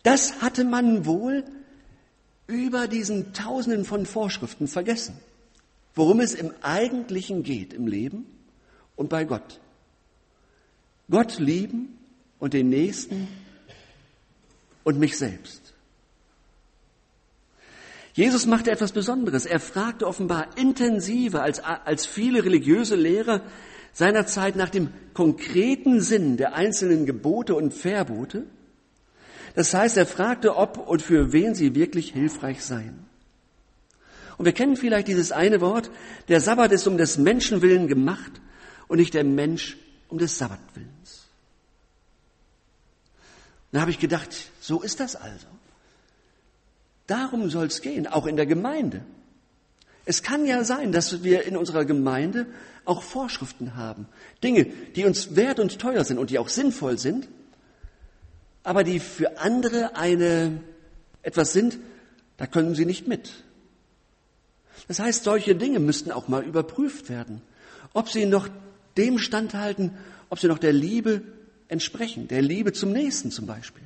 Das 0.03 0.41
hatte 0.41 0.63
man 0.63 1.05
wohl 1.05 1.43
über 2.47 2.87
diesen 2.87 3.33
Tausenden 3.33 3.83
von 3.83 4.05
Vorschriften 4.05 4.69
vergessen, 4.69 5.19
worum 5.95 6.21
es 6.21 6.33
im 6.33 6.53
Eigentlichen 6.61 7.43
geht 7.43 7.73
im 7.73 7.87
Leben 7.87 8.25
und 8.95 9.09
bei 9.09 9.25
Gott. 9.25 9.59
Gott 11.09 11.39
lieben 11.39 11.97
und 12.39 12.53
den 12.53 12.69
Nächsten 12.69 13.27
und 14.85 14.97
mich 14.97 15.17
selbst. 15.17 15.64
Jesus 18.15 18.45
machte 18.45 18.71
etwas 18.71 18.93
Besonderes. 18.93 19.45
Er 19.45 19.59
fragte 19.59 20.07
offenbar 20.07 20.57
intensiver 20.57 21.43
als, 21.43 21.59
als 21.59 22.05
viele 22.05 22.45
religiöse 22.45 22.95
Lehrer 22.95 23.41
seinerzeit 23.91 24.55
nach 24.55 24.69
dem 24.69 24.89
konkreten 25.13 25.99
Sinn 25.99 26.37
der 26.37 26.55
einzelnen 26.55 27.05
Gebote 27.05 27.55
und 27.55 27.73
Verbote. 27.73 28.45
Das 29.53 29.73
heißt, 29.73 29.97
er 29.97 30.05
fragte, 30.05 30.55
ob 30.55 30.77
und 30.77 31.01
für 31.01 31.33
wen 31.33 31.55
sie 31.55 31.75
wirklich 31.75 32.13
hilfreich 32.13 32.63
seien. 32.63 33.05
Und 34.37 34.45
wir 34.45 34.53
kennen 34.53 34.77
vielleicht 34.77 35.09
dieses 35.09 35.33
eine 35.33 35.59
Wort, 35.59 35.91
der 36.29 36.39
Sabbat 36.39 36.71
ist 36.71 36.87
um 36.87 36.97
des 36.97 37.17
Menschen 37.17 37.61
willen 37.61 37.89
gemacht 37.89 38.39
und 38.87 38.97
nicht 38.97 39.13
der 39.13 39.25
Mensch 39.25 39.75
um 40.07 40.19
des 40.19 40.37
Sabbatwillens. 40.37 41.27
Da 43.73 43.81
habe 43.81 43.91
ich 43.91 43.99
gedacht, 43.99 44.33
so 44.61 44.81
ist 44.81 45.01
das 45.01 45.17
also. 45.17 45.47
Darum 47.07 47.49
soll 47.49 47.67
es 47.67 47.81
gehen, 47.81 48.07
auch 48.07 48.25
in 48.25 48.35
der 48.35 48.45
Gemeinde. 48.45 49.01
Es 50.05 50.21
kann 50.23 50.45
ja 50.45 50.63
sein, 50.63 50.91
dass 50.91 51.23
wir 51.23 51.45
in 51.45 51.57
unserer 51.57 51.85
Gemeinde 51.85 52.45
auch 52.85 53.01
Vorschriften 53.01 53.75
haben. 53.75 54.07
Dinge, 54.43 54.65
die 54.95 55.05
uns 55.05 55.35
wert 55.35 55.59
und 55.59 55.79
teuer 55.79 56.03
sind 56.03 56.19
und 56.19 56.29
die 56.29 56.39
auch 56.39 56.49
sinnvoll 56.49 56.99
sind, 56.99 57.27
aber 58.63 58.83
die 58.83 58.99
für 58.99 59.39
andere 59.39 59.95
eine, 59.95 60.61
etwas 61.23 61.53
sind, 61.53 61.79
da 62.37 62.47
können 62.47 62.75
sie 62.75 62.85
nicht 62.85 63.07
mit. 63.07 63.31
Das 64.87 64.99
heißt, 64.99 65.23
solche 65.23 65.55
Dinge 65.55 65.79
müssten 65.79 66.11
auch 66.11 66.27
mal 66.27 66.43
überprüft 66.43 67.09
werden, 67.09 67.41
ob 67.93 68.09
sie 68.09 68.25
noch 68.25 68.47
dem 68.97 69.17
standhalten, 69.17 69.91
ob 70.29 70.39
sie 70.39 70.47
noch 70.47 70.59
der 70.59 70.73
Liebe 70.73 71.21
entsprechen, 71.67 72.27
der 72.27 72.41
Liebe 72.41 72.73
zum 72.73 72.91
Nächsten 72.91 73.31
zum 73.31 73.47
Beispiel. 73.47 73.84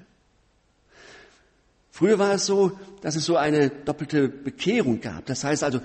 Früher 2.00 2.18
war 2.18 2.36
es 2.36 2.46
so, 2.46 2.79
dass 3.01 3.18
es 3.18 3.25
so 3.25 3.36
eine 3.36 3.70
doppelte 3.70 4.29
Bekehrung 4.29 5.01
gab. 5.01 5.25
Das 5.25 5.44
heißt 5.44 5.65
also, 5.65 5.82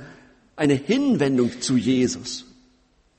eine 0.54 0.74
Hinwendung 0.74 1.60
zu 1.60 1.76
Jesus. 1.76 2.44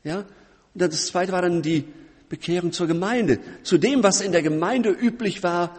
Ja? 0.05 0.19
Und 0.19 0.81
das 0.81 1.07
zweite 1.07 1.33
war 1.33 1.41
dann 1.41 1.61
die 1.61 1.83
Bekehrung 2.29 2.71
zur 2.71 2.87
Gemeinde, 2.87 3.41
zu 3.63 3.77
dem, 3.77 4.01
was 4.01 4.21
in 4.21 4.31
der 4.31 4.43
Gemeinde 4.43 4.91
üblich 4.91 5.43
war 5.43 5.77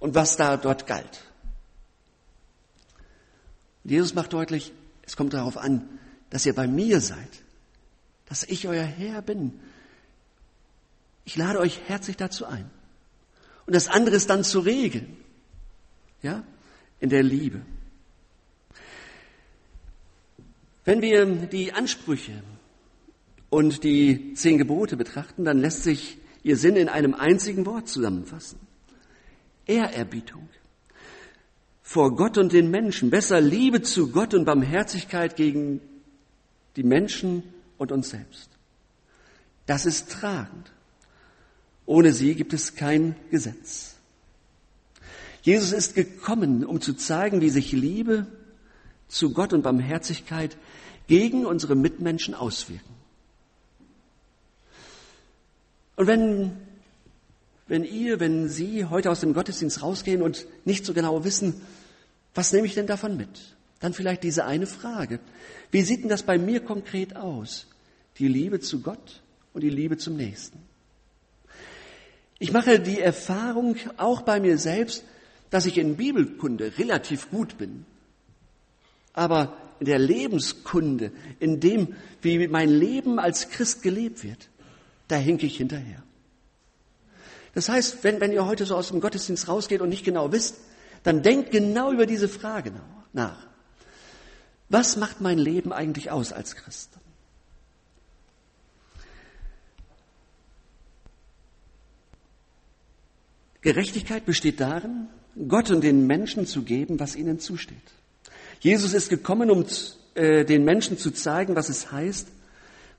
und 0.00 0.14
was 0.14 0.38
da 0.38 0.56
dort 0.56 0.86
galt. 0.86 1.24
Und 3.84 3.90
Jesus 3.90 4.14
macht 4.14 4.32
deutlich, 4.32 4.72
es 5.02 5.16
kommt 5.16 5.34
darauf 5.34 5.58
an, 5.58 5.86
dass 6.30 6.46
ihr 6.46 6.54
bei 6.54 6.66
mir 6.66 7.02
seid, 7.02 7.28
dass 8.24 8.42
ich 8.42 8.66
euer 8.66 8.84
Herr 8.84 9.20
bin. 9.20 9.60
Ich 11.26 11.36
lade 11.36 11.58
euch 11.58 11.78
herzlich 11.88 12.16
dazu 12.16 12.46
ein. 12.46 12.70
Und 13.66 13.76
das 13.76 13.88
andere 13.88 14.16
ist 14.16 14.30
dann 14.30 14.44
zu 14.44 14.60
regeln. 14.60 15.14
Ja? 16.22 16.42
In 17.04 17.10
der 17.10 17.22
Liebe. 17.22 17.60
Wenn 20.86 21.02
wir 21.02 21.26
die 21.26 21.74
Ansprüche 21.74 22.42
und 23.50 23.84
die 23.84 24.32
zehn 24.32 24.56
Gebote 24.56 24.96
betrachten, 24.96 25.44
dann 25.44 25.58
lässt 25.58 25.82
sich 25.82 26.16
ihr 26.44 26.56
Sinn 26.56 26.76
in 26.76 26.88
einem 26.88 27.12
einzigen 27.12 27.66
Wort 27.66 27.90
zusammenfassen. 27.90 28.58
Ehrerbietung. 29.66 30.48
Vor 31.82 32.16
Gott 32.16 32.38
und 32.38 32.54
den 32.54 32.70
Menschen. 32.70 33.10
Besser 33.10 33.38
Liebe 33.38 33.82
zu 33.82 34.10
Gott 34.10 34.32
und 34.32 34.46
Barmherzigkeit 34.46 35.36
gegen 35.36 35.82
die 36.76 36.84
Menschen 36.84 37.42
und 37.76 37.92
uns 37.92 38.08
selbst. 38.08 38.48
Das 39.66 39.84
ist 39.84 40.10
tragend. 40.10 40.72
Ohne 41.84 42.14
sie 42.14 42.34
gibt 42.34 42.54
es 42.54 42.76
kein 42.76 43.14
Gesetz. 43.30 43.93
Jesus 45.44 45.72
ist 45.72 45.94
gekommen, 45.94 46.64
um 46.64 46.80
zu 46.80 46.94
zeigen, 46.94 47.42
wie 47.42 47.50
sich 47.50 47.70
Liebe 47.70 48.26
zu 49.08 49.34
Gott 49.34 49.52
und 49.52 49.60
Barmherzigkeit 49.60 50.56
gegen 51.06 51.44
unsere 51.44 51.74
Mitmenschen 51.74 52.34
auswirken. 52.34 52.94
Und 55.96 56.06
wenn, 56.06 56.52
wenn 57.68 57.84
ihr, 57.84 58.20
wenn 58.20 58.48
Sie 58.48 58.86
heute 58.86 59.10
aus 59.10 59.20
dem 59.20 59.34
Gottesdienst 59.34 59.82
rausgehen 59.82 60.22
und 60.22 60.46
nicht 60.64 60.86
so 60.86 60.94
genau 60.94 61.24
wissen, 61.24 61.60
was 62.34 62.50
nehme 62.54 62.66
ich 62.66 62.72
denn 62.72 62.86
davon 62.86 63.18
mit? 63.18 63.54
Dann 63.80 63.92
vielleicht 63.92 64.22
diese 64.22 64.46
eine 64.46 64.66
Frage. 64.66 65.20
Wie 65.70 65.82
sieht 65.82 66.00
denn 66.00 66.08
das 66.08 66.22
bei 66.22 66.38
mir 66.38 66.60
konkret 66.60 67.16
aus? 67.16 67.66
Die 68.18 68.28
Liebe 68.28 68.60
zu 68.60 68.80
Gott 68.80 69.20
und 69.52 69.60
die 69.60 69.68
Liebe 69.68 69.98
zum 69.98 70.16
Nächsten. 70.16 70.58
Ich 72.38 72.50
mache 72.50 72.80
die 72.80 73.00
Erfahrung 73.00 73.76
auch 73.98 74.22
bei 74.22 74.40
mir 74.40 74.56
selbst, 74.56 75.04
dass 75.54 75.66
ich 75.66 75.78
in 75.78 75.96
Bibelkunde 75.96 76.78
relativ 76.78 77.30
gut 77.30 77.58
bin. 77.58 77.86
Aber 79.12 79.56
in 79.78 79.86
der 79.86 80.00
Lebenskunde, 80.00 81.12
in 81.38 81.60
dem, 81.60 81.94
wie 82.22 82.48
mein 82.48 82.68
Leben 82.68 83.20
als 83.20 83.50
Christ 83.50 83.80
gelebt 83.80 84.24
wird, 84.24 84.48
da 85.06 85.14
hinke 85.14 85.46
ich 85.46 85.56
hinterher. 85.56 86.02
Das 87.54 87.68
heißt, 87.68 88.02
wenn, 88.02 88.20
wenn 88.20 88.32
ihr 88.32 88.44
heute 88.46 88.66
so 88.66 88.74
aus 88.74 88.88
dem 88.88 89.00
Gottesdienst 89.00 89.46
rausgeht 89.46 89.80
und 89.80 89.90
nicht 89.90 90.04
genau 90.04 90.32
wisst, 90.32 90.56
dann 91.04 91.22
denkt 91.22 91.52
genau 91.52 91.92
über 91.92 92.06
diese 92.06 92.28
Frage 92.28 92.72
nach. 93.12 93.46
Was 94.70 94.96
macht 94.96 95.20
mein 95.20 95.38
Leben 95.38 95.72
eigentlich 95.72 96.10
aus 96.10 96.32
als 96.32 96.56
Christ? 96.56 96.90
Gerechtigkeit 103.60 104.26
besteht 104.26 104.58
darin, 104.58 105.06
Gott 105.48 105.70
und 105.70 105.82
den 105.82 106.06
Menschen 106.06 106.46
zu 106.46 106.62
geben, 106.62 107.00
was 107.00 107.16
ihnen 107.16 107.38
zusteht. 107.38 107.76
Jesus 108.60 108.94
ist 108.94 109.08
gekommen, 109.08 109.50
um 109.50 109.66
äh, 110.14 110.44
den 110.44 110.64
Menschen 110.64 110.96
zu 110.96 111.10
zeigen, 111.10 111.56
was 111.56 111.68
es 111.68 111.90
heißt, 111.92 112.28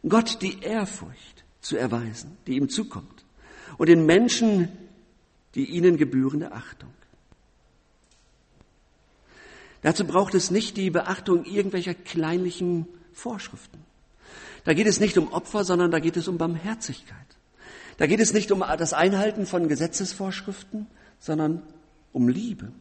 Gott 0.08 0.42
die 0.42 0.62
Ehrfurcht 0.62 1.44
zu 1.62 1.78
erweisen, 1.78 2.38
die 2.46 2.56
ihm 2.56 2.70
zukommt, 2.70 3.26
und 3.78 3.90
den 3.90 4.06
Menschen 4.06 4.70
die 5.56 5.66
ihnen 5.66 5.98
gebührende 5.98 6.52
Achtung. 6.52 6.92
Dazu 9.82 10.06
braucht 10.06 10.36
es 10.36 10.52
nicht 10.52 10.78
die 10.78 10.90
Beachtung 10.90 11.46
irgendwelcher 11.46 11.94
kleinlichen 11.94 12.88
Vorschriften. 13.14 13.80
Da 14.66 14.74
geht 14.74 14.88
es 14.88 15.00
nicht 15.00 15.18
um 15.18 15.32
Opfer, 15.32 15.64
sondern 15.64 15.92
da 15.92 16.00
geht 16.00 16.18
es 16.18 16.28
um 16.28 16.38
Barmherzigkeit. 16.38 17.18
Da 17.98 18.08
geht 18.08 18.20
es 18.20 18.34
nicht 18.34 18.52
um 18.52 18.64
das 18.78 18.94
Einhalten 18.94 19.46
von 19.46 19.68
Gesetzesvorschriften, 19.68 20.88
sondern 21.20 21.62
um 22.16 22.30
Liebe. 22.30 22.72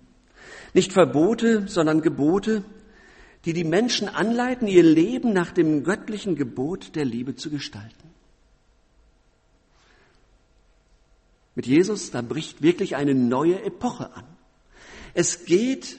Nicht 0.72 0.92
Verbote, 0.92 1.66
sondern 1.66 2.00
Gebote, 2.02 2.64
die 3.44 3.52
die 3.52 3.64
Menschen 3.64 4.08
anleiten, 4.08 4.68
ihr 4.68 4.82
Leben 4.82 5.32
nach 5.32 5.50
dem 5.50 5.84
göttlichen 5.84 6.36
Gebot 6.36 6.94
der 6.94 7.04
Liebe 7.04 7.34
zu 7.34 7.50
gestalten. 7.50 8.08
Mit 11.56 11.66
Jesus, 11.66 12.10
da 12.10 12.22
bricht 12.22 12.62
wirklich 12.62 12.96
eine 12.96 13.14
neue 13.14 13.62
Epoche 13.62 14.12
an. 14.14 14.24
Es 15.12 15.44
geht 15.44 15.98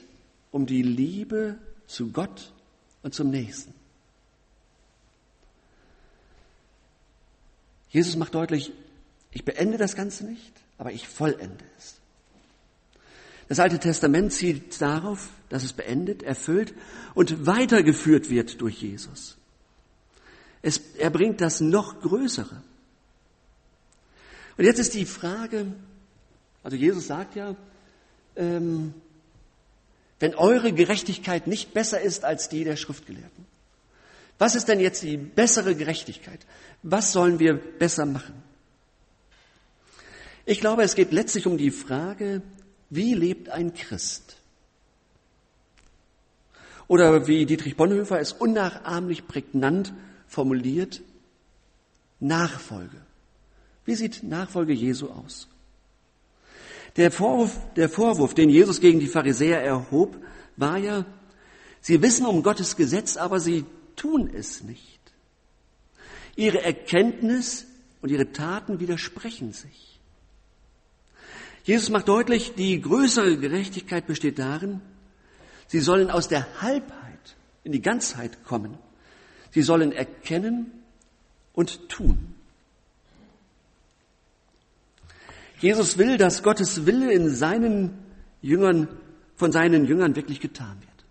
um 0.50 0.66
die 0.66 0.82
Liebe 0.82 1.58
zu 1.86 2.10
Gott 2.10 2.52
und 3.02 3.14
zum 3.14 3.30
Nächsten. 3.30 3.72
Jesus 7.90 8.16
macht 8.16 8.34
deutlich, 8.34 8.72
ich 9.30 9.44
beende 9.44 9.78
das 9.78 9.94
Ganze 9.94 10.24
nicht, 10.24 10.52
aber 10.76 10.92
ich 10.92 11.06
vollende 11.06 11.64
es. 11.78 11.95
Das 13.48 13.60
Alte 13.60 13.78
Testament 13.78 14.32
zielt 14.32 14.80
darauf, 14.80 15.28
dass 15.48 15.62
es 15.62 15.72
beendet, 15.72 16.22
erfüllt 16.22 16.74
und 17.14 17.46
weitergeführt 17.46 18.28
wird 18.28 18.60
durch 18.60 18.82
Jesus. 18.82 19.36
Es, 20.62 20.80
er 20.98 21.10
bringt 21.10 21.40
das 21.40 21.60
noch 21.60 22.00
Größere. 22.00 22.62
Und 24.58 24.64
jetzt 24.64 24.80
ist 24.80 24.94
die 24.94 25.06
Frage, 25.06 25.66
also 26.64 26.76
Jesus 26.76 27.06
sagt 27.06 27.36
ja, 27.36 27.54
ähm, 28.34 28.94
wenn 30.18 30.34
eure 30.34 30.72
Gerechtigkeit 30.72 31.46
nicht 31.46 31.74
besser 31.74 32.00
ist 32.00 32.24
als 32.24 32.48
die 32.48 32.64
der 32.64 32.76
Schriftgelehrten, 32.76 33.46
was 34.38 34.54
ist 34.54 34.68
denn 34.68 34.80
jetzt 34.80 35.02
die 35.02 35.16
bessere 35.16 35.74
Gerechtigkeit? 35.74 36.40
Was 36.82 37.12
sollen 37.12 37.38
wir 37.38 37.54
besser 37.54 38.04
machen? 38.04 38.34
Ich 40.44 40.60
glaube, 40.60 40.82
es 40.82 40.94
geht 40.94 41.12
letztlich 41.12 41.46
um 41.46 41.56
die 41.56 41.70
Frage, 41.70 42.42
wie 42.90 43.14
lebt 43.14 43.48
ein 43.48 43.74
Christ? 43.74 44.36
Oder 46.88 47.26
wie 47.26 47.46
Dietrich 47.46 47.76
Bonhoeffer 47.76 48.20
es 48.20 48.32
unnachahmlich 48.32 49.26
prägnant 49.26 49.92
formuliert, 50.28 51.02
Nachfolge. 52.20 53.00
Wie 53.84 53.94
sieht 53.94 54.22
Nachfolge 54.22 54.72
Jesu 54.72 55.08
aus? 55.08 55.48
Der 56.96 57.10
Vorwurf, 57.10 57.58
der 57.74 57.88
Vorwurf, 57.88 58.34
den 58.34 58.48
Jesus 58.48 58.80
gegen 58.80 59.00
die 59.00 59.06
Pharisäer 59.06 59.62
erhob, 59.62 60.16
war 60.56 60.78
ja, 60.78 61.04
sie 61.80 62.00
wissen 62.00 62.24
um 62.24 62.42
Gottes 62.42 62.76
Gesetz, 62.76 63.16
aber 63.16 63.38
sie 63.38 63.64
tun 63.96 64.30
es 64.32 64.62
nicht. 64.62 65.00
Ihre 66.36 66.62
Erkenntnis 66.62 67.66
und 68.00 68.10
ihre 68.10 68.32
Taten 68.32 68.80
widersprechen 68.80 69.52
sich. 69.52 69.95
Jesus 71.66 71.90
macht 71.90 72.06
deutlich, 72.06 72.54
die 72.54 72.80
größere 72.80 73.38
Gerechtigkeit 73.38 74.06
besteht 74.06 74.38
darin, 74.38 74.80
sie 75.66 75.80
sollen 75.80 76.12
aus 76.12 76.28
der 76.28 76.62
Halbheit 76.62 77.36
in 77.64 77.72
die 77.72 77.82
Ganzheit 77.82 78.44
kommen. 78.44 78.78
Sie 79.50 79.62
sollen 79.62 79.90
erkennen 79.90 80.70
und 81.54 81.88
tun. 81.88 82.36
Jesus 85.58 85.98
will, 85.98 86.18
dass 86.18 86.44
Gottes 86.44 86.86
Wille 86.86 87.12
in 87.12 87.30
seinen 87.30 87.98
Jüngern, 88.42 88.86
von 89.34 89.50
seinen 89.50 89.86
Jüngern 89.86 90.14
wirklich 90.14 90.38
getan 90.38 90.76
wird. 90.80 91.04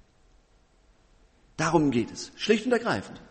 Darum 1.58 1.92
geht 1.92 2.12
es, 2.12 2.32
schlicht 2.38 2.66
und 2.66 2.72
ergreifend. 2.72 3.22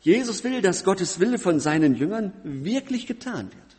Jesus 0.00 0.42
will, 0.42 0.62
dass 0.62 0.82
Gottes 0.82 1.20
Wille 1.20 1.38
von 1.38 1.60
seinen 1.60 1.94
Jüngern 1.94 2.32
wirklich 2.42 3.06
getan 3.06 3.52
wird. 3.52 3.73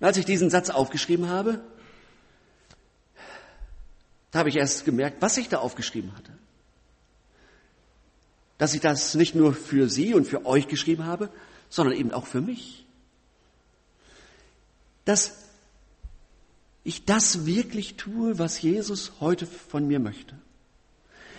Und 0.00 0.06
als 0.06 0.16
ich 0.16 0.24
diesen 0.24 0.50
Satz 0.50 0.70
aufgeschrieben 0.70 1.28
habe, 1.28 1.60
da 4.30 4.40
habe 4.40 4.48
ich 4.48 4.56
erst 4.56 4.84
gemerkt, 4.84 5.22
was 5.22 5.36
ich 5.38 5.48
da 5.48 5.58
aufgeschrieben 5.58 6.14
hatte. 6.14 6.32
Dass 8.58 8.74
ich 8.74 8.80
das 8.80 9.14
nicht 9.14 9.34
nur 9.34 9.54
für 9.54 9.88
Sie 9.88 10.14
und 10.14 10.26
für 10.26 10.44
euch 10.44 10.68
geschrieben 10.68 11.06
habe, 11.06 11.30
sondern 11.68 11.96
eben 11.96 12.12
auch 12.12 12.26
für 12.26 12.40
mich. 12.40 12.84
Dass 15.04 15.36
ich 16.84 17.04
das 17.04 17.46
wirklich 17.46 17.96
tue, 17.96 18.38
was 18.38 18.60
Jesus 18.60 19.12
heute 19.20 19.46
von 19.46 19.86
mir 19.86 19.98
möchte. 19.98 20.36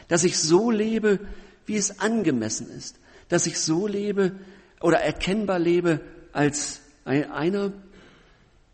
Dass 0.08 0.24
ich 0.24 0.40
so 0.40 0.72
lebe, 0.72 1.20
wie 1.66 1.76
es 1.76 2.00
angemessen 2.00 2.70
ist. 2.70 2.98
Dass 3.30 3.46
ich 3.46 3.60
so 3.60 3.88
lebe 3.88 4.34
oder 4.82 5.00
erkennbar 5.00 5.60
lebe 5.60 6.02
als 6.34 6.82
einer, 7.06 7.74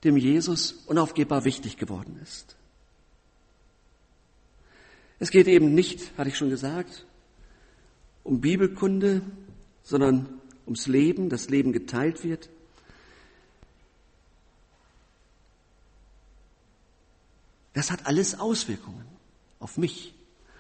dem 0.04 0.18
Jesus 0.18 0.74
unaufgebbar 0.88 1.46
wichtig 1.46 1.78
geworden 1.78 2.20
ist. 2.22 2.56
Es 5.20 5.32
geht 5.32 5.48
eben 5.48 5.74
nicht, 5.74 6.18
hatte 6.18 6.30
ich 6.30 6.38
schon 6.38 6.50
gesagt, 6.50 7.06
um 8.24 8.42
Bibelkunde, 8.42 9.22
sondern 9.84 10.42
ums 10.66 10.88
Leben, 10.88 11.30
das 11.30 11.50
Leben 11.50 11.72
geteilt 11.72 12.24
wird. 12.24 12.50
Das 17.74 17.92
hat 17.92 18.06
alles 18.06 18.40
Auswirkungen 18.40 19.06
auf 19.60 19.78
mich, 19.78 20.14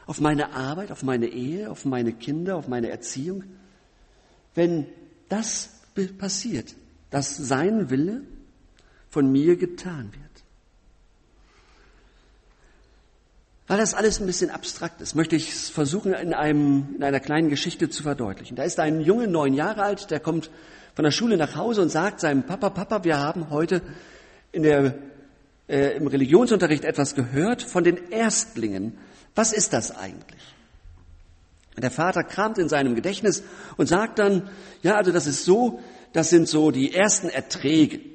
auf 0.05 0.19
meine 0.19 0.53
Arbeit, 0.53 0.91
auf 0.91 1.03
meine 1.03 1.27
Ehe, 1.27 1.69
auf 1.69 1.85
meine 1.85 2.13
Kinder, 2.13 2.55
auf 2.55 2.67
meine 2.67 2.89
Erziehung. 2.89 3.43
Wenn 4.55 4.87
das 5.29 5.81
passiert, 6.17 6.75
dass 7.09 7.35
sein 7.37 7.89
Wille 7.89 8.23
von 9.13 9.31
mir 9.31 9.57
getan 9.57 10.11
wird. 10.11 10.23
Weil 13.67 13.77
das 13.77 13.93
alles 13.93 14.19
ein 14.19 14.25
bisschen 14.25 14.49
abstrakt 14.49 15.01
ist, 15.01 15.15
möchte 15.15 15.35
ich 15.35 15.49
es 15.49 15.69
versuchen, 15.69 16.13
in, 16.13 16.33
einem, 16.33 16.95
in 16.95 17.03
einer 17.03 17.19
kleinen 17.19 17.49
Geschichte 17.49 17.89
zu 17.89 18.01
verdeutlichen. 18.01 18.57
Da 18.57 18.63
ist 18.63 18.79
ein 18.79 19.01
Junge, 19.01 19.27
neun 19.27 19.53
Jahre 19.53 19.83
alt, 19.83 20.09
der 20.09 20.19
kommt 20.19 20.49
von 20.95 21.03
der 21.03 21.11
Schule 21.11 21.37
nach 21.37 21.55
Hause 21.55 21.83
und 21.83 21.89
sagt 21.89 22.19
seinem 22.19 22.43
Papa, 22.43 22.71
Papa, 22.71 23.03
wir 23.03 23.19
haben 23.19 23.51
heute 23.51 23.83
in 24.51 24.63
der, 24.63 24.95
äh, 25.69 25.95
im 25.95 26.07
Religionsunterricht 26.07 26.83
etwas 26.83 27.13
gehört 27.13 27.61
von 27.61 27.83
den 27.83 28.11
Erstlingen. 28.11 28.97
Was 29.35 29.53
ist 29.53 29.73
das 29.73 29.95
eigentlich? 29.95 30.41
Der 31.77 31.91
Vater 31.91 32.23
kramt 32.23 32.57
in 32.57 32.67
seinem 32.67 32.95
Gedächtnis 32.95 33.43
und 33.77 33.87
sagt 33.87 34.17
dann, 34.19 34.49
ja, 34.81 34.95
also 34.95 35.11
das 35.11 35.27
ist 35.27 35.45
so, 35.45 35.79
das 36.13 36.31
sind 36.31 36.47
so 36.47 36.71
die 36.71 36.93
ersten 36.93 37.29
Erträge. 37.29 38.12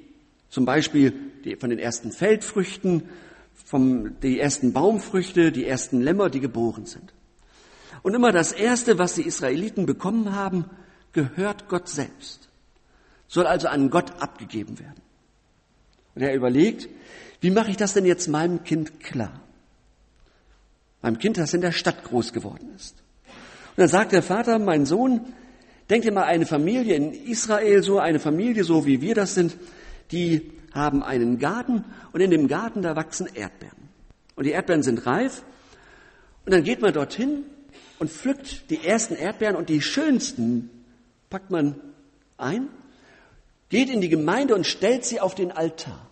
Zum 0.49 0.65
Beispiel 0.65 1.13
die, 1.45 1.57
von 1.57 1.71
den 1.71 1.79
ersten 1.79 2.13
Feldfrüchten, 2.13 3.09
vom, 3.65 4.19
die 4.21 4.41
ersten 4.41 4.73
Baumfrüchte, 4.73 5.53
die 5.53 5.67
ersten 5.67 6.01
Lämmer, 6.01 6.31
die 6.31 6.41
geboren 6.41 6.87
sind. 6.87 7.13
Und 8.03 8.15
immer 8.15 8.33
das 8.33 8.53
Erste, 8.53 8.99
was 8.99 9.15
die 9.15 9.27
Israeliten 9.27 9.87
bekommen 9.87 10.35
haben, 10.35 10.65
gehört 11.13 11.69
Gott 11.69 11.89
selbst, 11.89 12.49
soll 13.27 13.47
also 13.47 13.69
an 13.69 13.91
Gott 13.91 14.23
abgegeben 14.23 14.79
werden. 14.79 15.03
Und 16.15 16.23
er 16.23 16.35
überlegt, 16.35 16.89
wie 17.41 17.51
mache 17.51 17.71
ich 17.71 17.77
das 17.77 17.95
denn 17.95 18.05
jetzt 18.05 18.29
meinem 18.29 18.65
Kind 18.65 19.01
klar? 19.01 19.41
Meinem 21.03 21.19
Kind, 21.19 21.39
das 21.39 21.55
in 21.55 21.61
der 21.61 21.73
Stadt 21.73 22.05
groß 22.05 22.33
geworden 22.33 22.71
ist. 22.75 22.97
Und 23.77 23.83
dann 23.83 23.89
sagt 23.89 24.13
der 24.13 24.23
Vater, 24.23 24.59
mein 24.59 24.87
Sohn, 24.87 25.33
denk 25.89 26.03
dir 26.03 26.13
mal 26.13 26.25
eine 26.25 26.47
Familie 26.47 26.97
in 26.97 27.13
Israel, 27.13 27.83
so 27.83 27.99
eine 27.99 28.19
Familie, 28.19 28.65
so 28.65 28.87
wie 28.87 29.01
wir 29.01 29.15
das 29.15 29.35
sind, 29.35 29.57
die 30.11 30.53
haben 30.73 31.03
einen 31.03 31.39
Garten 31.39 31.85
und 32.13 32.21
in 32.21 32.31
dem 32.31 32.49
Garten, 32.49 32.83
da 32.83 32.97
wachsen 32.97 33.27
Erdbeeren. 33.27 33.89
Und 34.37 34.45
die 34.45 34.51
Erdbeeren 34.51 34.83
sind 34.83 35.07
reif 35.07 35.43
und 36.45 36.53
dann 36.53 36.65
geht 36.65 36.81
man 36.81 36.93
dorthin 36.93 37.45
und 37.99 38.11
pflückt 38.11 38.71
die 38.71 38.85
ersten 38.85 39.15
Erdbeeren 39.15 39.57
und 39.57 39.69
die 39.69 39.83
schönsten 39.83 40.71
packt 41.31 41.51
man 41.51 41.81
ein, 42.37 42.69
geht 43.69 43.91
in 43.91 44.01
die 44.01 44.09
Gemeinde 44.09 44.55
und 44.55 44.67
stellt 44.67 45.05
sie 45.05 45.21
auf 45.21 45.35
den 45.35 45.53
Altar. 45.53 46.09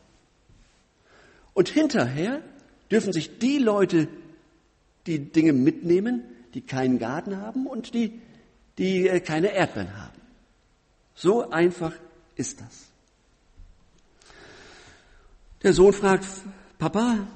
Und 1.54 1.68
hinterher 1.68 2.42
dürfen 2.90 3.12
sich 3.12 3.38
die 3.38 3.58
Leute 3.58 4.08
die 5.06 5.20
Dinge 5.20 5.52
mitnehmen, 5.52 6.24
die 6.54 6.60
keinen 6.60 6.98
Garten 6.98 7.38
haben 7.38 7.66
und 7.66 7.94
die, 7.94 8.20
die 8.78 9.08
äh, 9.08 9.20
keine 9.20 9.52
Erdbeeren 9.52 9.96
haben. 9.96 10.20
So 11.14 11.50
einfach 11.50 11.92
ist 12.34 12.60
das. 12.60 12.90
Der 15.66 15.72
Sohn 15.72 15.92
fragt, 15.92 16.24
Papa, 16.78 17.26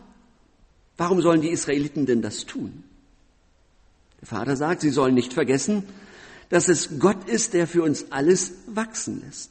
warum 0.97 1.21
sollen 1.21 1.41
die 1.41 1.51
Israeliten 1.51 2.07
denn 2.07 2.23
das 2.23 2.47
tun? 2.47 2.85
Der 4.21 4.29
Vater 4.29 4.55
sagt, 4.55 4.83
sie 4.83 4.91
sollen 4.91 5.15
nicht 5.15 5.33
vergessen, 5.33 5.83
dass 6.49 6.69
es 6.69 7.01
Gott 7.01 7.29
ist, 7.29 7.55
der 7.55 7.67
für 7.67 7.83
uns 7.83 8.13
alles 8.13 8.53
wachsen 8.69 9.21
lässt. 9.27 9.51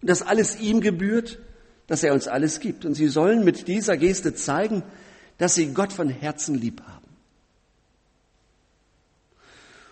Und 0.00 0.10
dass 0.10 0.22
alles 0.22 0.58
ihm 0.58 0.80
gebührt, 0.80 1.38
dass 1.86 2.02
er 2.02 2.14
uns 2.14 2.26
alles 2.26 2.58
gibt. 2.58 2.84
Und 2.84 2.94
sie 2.94 3.06
sollen 3.06 3.44
mit 3.44 3.68
dieser 3.68 3.96
Geste 3.96 4.34
zeigen, 4.34 4.82
dass 5.38 5.54
sie 5.54 5.72
Gott 5.72 5.92
von 5.92 6.08
Herzen 6.08 6.56
lieb 6.56 6.82
haben. 6.82 7.06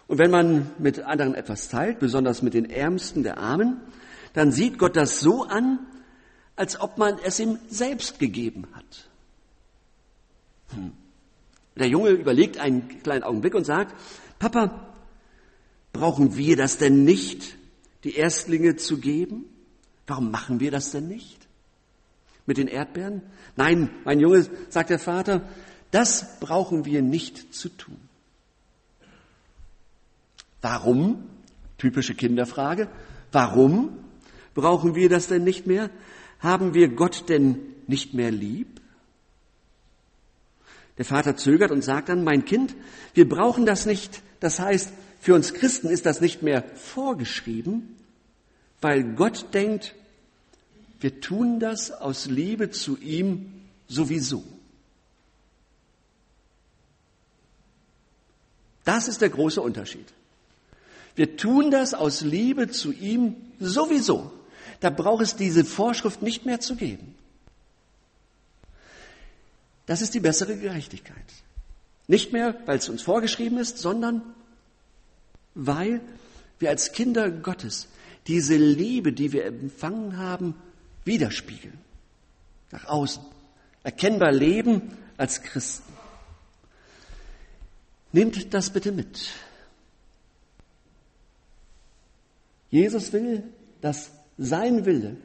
Und 0.09 0.18
wenn 0.18 0.33
man 0.33 0.73
mit 0.81 0.99
anderen 0.99 1.37
etwas 1.37 1.68
teilt, 1.68 2.01
besonders 2.01 2.42
mit 2.42 2.55
den 2.55 2.68
Ärmsten 2.68 3.23
der 3.23 3.38
Armen, 3.38 3.81
dann 4.33 4.51
sieht 4.51 4.77
Gott 4.81 4.97
das 4.97 5.20
so 5.20 5.44
an, 5.44 5.79
als 6.57 6.81
ob 6.81 6.99
man 6.99 7.19
es 7.25 7.40
ihm 7.40 7.59
selbst 7.69 8.19
gegeben 8.19 8.67
hat. 8.75 9.09
Hm. 10.71 10.93
Der 11.77 11.88
Junge 11.88 12.11
überlegt 12.11 12.59
einen 12.59 13.03
kleinen 13.03 13.25
Augenblick 13.25 13.55
und 13.55 13.64
sagt, 13.64 13.95
Papa, 14.38 14.88
brauchen 15.93 16.37
wir 16.37 16.57
das 16.57 16.79
denn 16.79 17.05
nicht, 17.05 17.57
die 18.05 18.14
Erstlinge 18.14 18.77
zu 18.77 18.99
geben? 18.99 19.47
Warum 20.07 20.31
machen 20.31 20.61
wir 20.61 20.71
das 20.71 20.90
denn 20.90 21.09
nicht? 21.09 21.49
Mit 22.47 22.59
den 22.59 22.69
Erdbeeren? 22.69 23.23
Nein, 23.57 23.90
mein 24.05 24.21
Junge, 24.21 24.47
sagt 24.69 24.90
der 24.90 24.99
Vater, 24.99 25.49
das 25.90 26.38
brauchen 26.40 26.85
wir 26.85 27.03
nicht 27.03 27.55
zu 27.55 27.71
tun. 27.71 27.97
Warum? 30.61 31.25
Typische 31.79 32.14
Kinderfrage. 32.14 32.88
Warum 33.33 33.99
brauchen 34.55 34.95
wir 34.95 35.09
das 35.09 35.27
denn 35.27 35.45
nicht 35.45 35.67
mehr? 35.67 35.90
Haben 36.44 36.74
wir 36.74 36.88
Gott 36.88 37.30
denn 37.30 37.59
nicht 37.87 38.12
mehr 38.12 38.30
lieb? 38.30 38.83
Der 40.98 41.07
Vater 41.07 41.37
zögert 41.37 41.70
und 41.70 41.83
sagt 41.83 42.11
dann, 42.11 42.22
mein 42.22 42.44
Kind, 42.44 42.76
wir 43.14 43.26
brauchen 43.26 43.64
das 43.64 43.87
nicht. 43.87 44.22
Das 44.40 44.61
heißt, 44.61 44.92
für 45.20 45.35
uns 45.35 45.54
Christen 45.54 45.88
ist 45.88 46.04
das 46.04 46.20
nicht 46.20 46.42
mehr 46.42 46.62
vorgeschrieben, 46.76 47.96
weil 48.83 49.14
Gott 49.14 49.54
denkt, 49.54 49.94
wir 51.00 51.22
tun 51.22 51.61
das 51.61 51.90
aus 51.90 52.26
Liebe 52.26 52.70
zu 52.70 52.98
ihm 52.98 53.62
sowieso. 53.88 54.44
Das 58.85 59.09
ist 59.09 59.22
der 59.22 59.30
große 59.30 59.62
Unterschied. 59.62 60.12
Wir 61.16 61.38
tun 61.38 61.70
das 61.70 61.94
aus 61.94 62.20
Liebe 62.20 62.68
zu 62.68 62.92
ihm 62.92 63.35
sowieso. 63.59 64.30
Da 64.85 64.90
braucht 64.90 65.23
es 65.23 65.35
diese 65.35 65.64
Vorschrift 65.64 66.20
nicht 66.20 66.44
mehr 66.44 66.61
zu 66.61 66.77
geben. 66.77 67.14
Das 69.87 70.03
ist 70.03 70.12
die 70.12 70.20
bessere 70.20 70.59
Gerechtigkeit. 70.59 71.25
Nicht 72.07 72.35
mehr, 72.35 72.55
weil 72.66 72.77
es 72.77 72.90
uns 72.90 73.01
vorgeschrieben 73.01 73.57
ist, 73.57 73.79
sondern 73.79 74.20
weil 75.55 76.03
wir 76.59 76.68
als 76.68 76.92
Kinder 76.92 77.31
Gottes 77.31 77.88
diese 78.27 78.57
Liebe, 78.57 79.14
die 79.14 79.33
wir 79.33 79.47
empfangen 79.47 80.18
haben, 80.18 80.55
widerspiegeln. 81.07 81.79
Nach 82.70 82.85
außen. 82.85 83.25
Erkennbar 83.85 84.33
leben 84.33 84.99
als 85.16 85.40
Christen. 85.40 85.94
Nehmt 88.12 88.53
das 88.53 88.68
bitte 88.68 88.92
mit. 88.92 89.31
Jesus 92.68 93.14
will, 93.14 93.44
dass 93.81 94.11
sein 94.38 94.85
Wille 94.85 95.16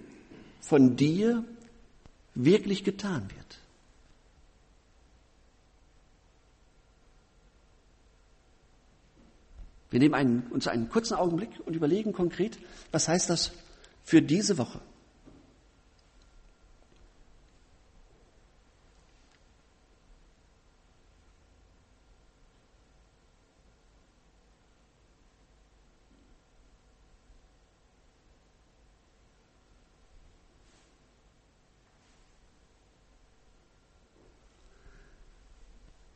von 0.62 0.96
dir 0.96 1.44
wirklich 2.36 2.84
getan 2.84 3.24
wird. 3.36 3.60
Wir 9.90 10.00
nehmen 10.00 10.14
einen, 10.14 10.44
uns 10.52 10.68
einen 10.68 10.90
kurzen 10.90 11.16
Augenblick 11.16 11.50
und 11.66 11.76
überlegen 11.76 12.14
konkret, 12.14 12.60
was 12.92 13.08
heißt 13.08 13.30
das 13.30 13.52
für 14.04 14.22
diese 14.22 14.58
Woche? 14.58 14.80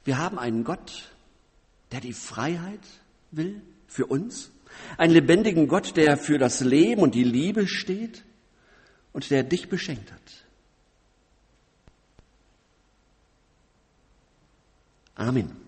Wir 0.03 0.17
haben 0.17 0.37
einen 0.37 0.63
Gott, 0.63 1.11
der 1.91 2.01
die 2.01 2.13
Freiheit 2.13 2.81
will 3.31 3.61
für 3.87 4.05
uns, 4.05 4.51
einen 4.97 5.13
lebendigen 5.13 5.67
Gott, 5.67 5.95
der 5.95 6.17
für 6.17 6.37
das 6.37 6.59
Leben 6.59 7.01
und 7.01 7.15
die 7.15 7.23
Liebe 7.23 7.67
steht 7.67 8.23
und 9.11 9.29
der 9.29 9.43
dich 9.43 9.69
beschenkt 9.69 10.11
hat. 10.11 10.45
Amen. 15.15 15.62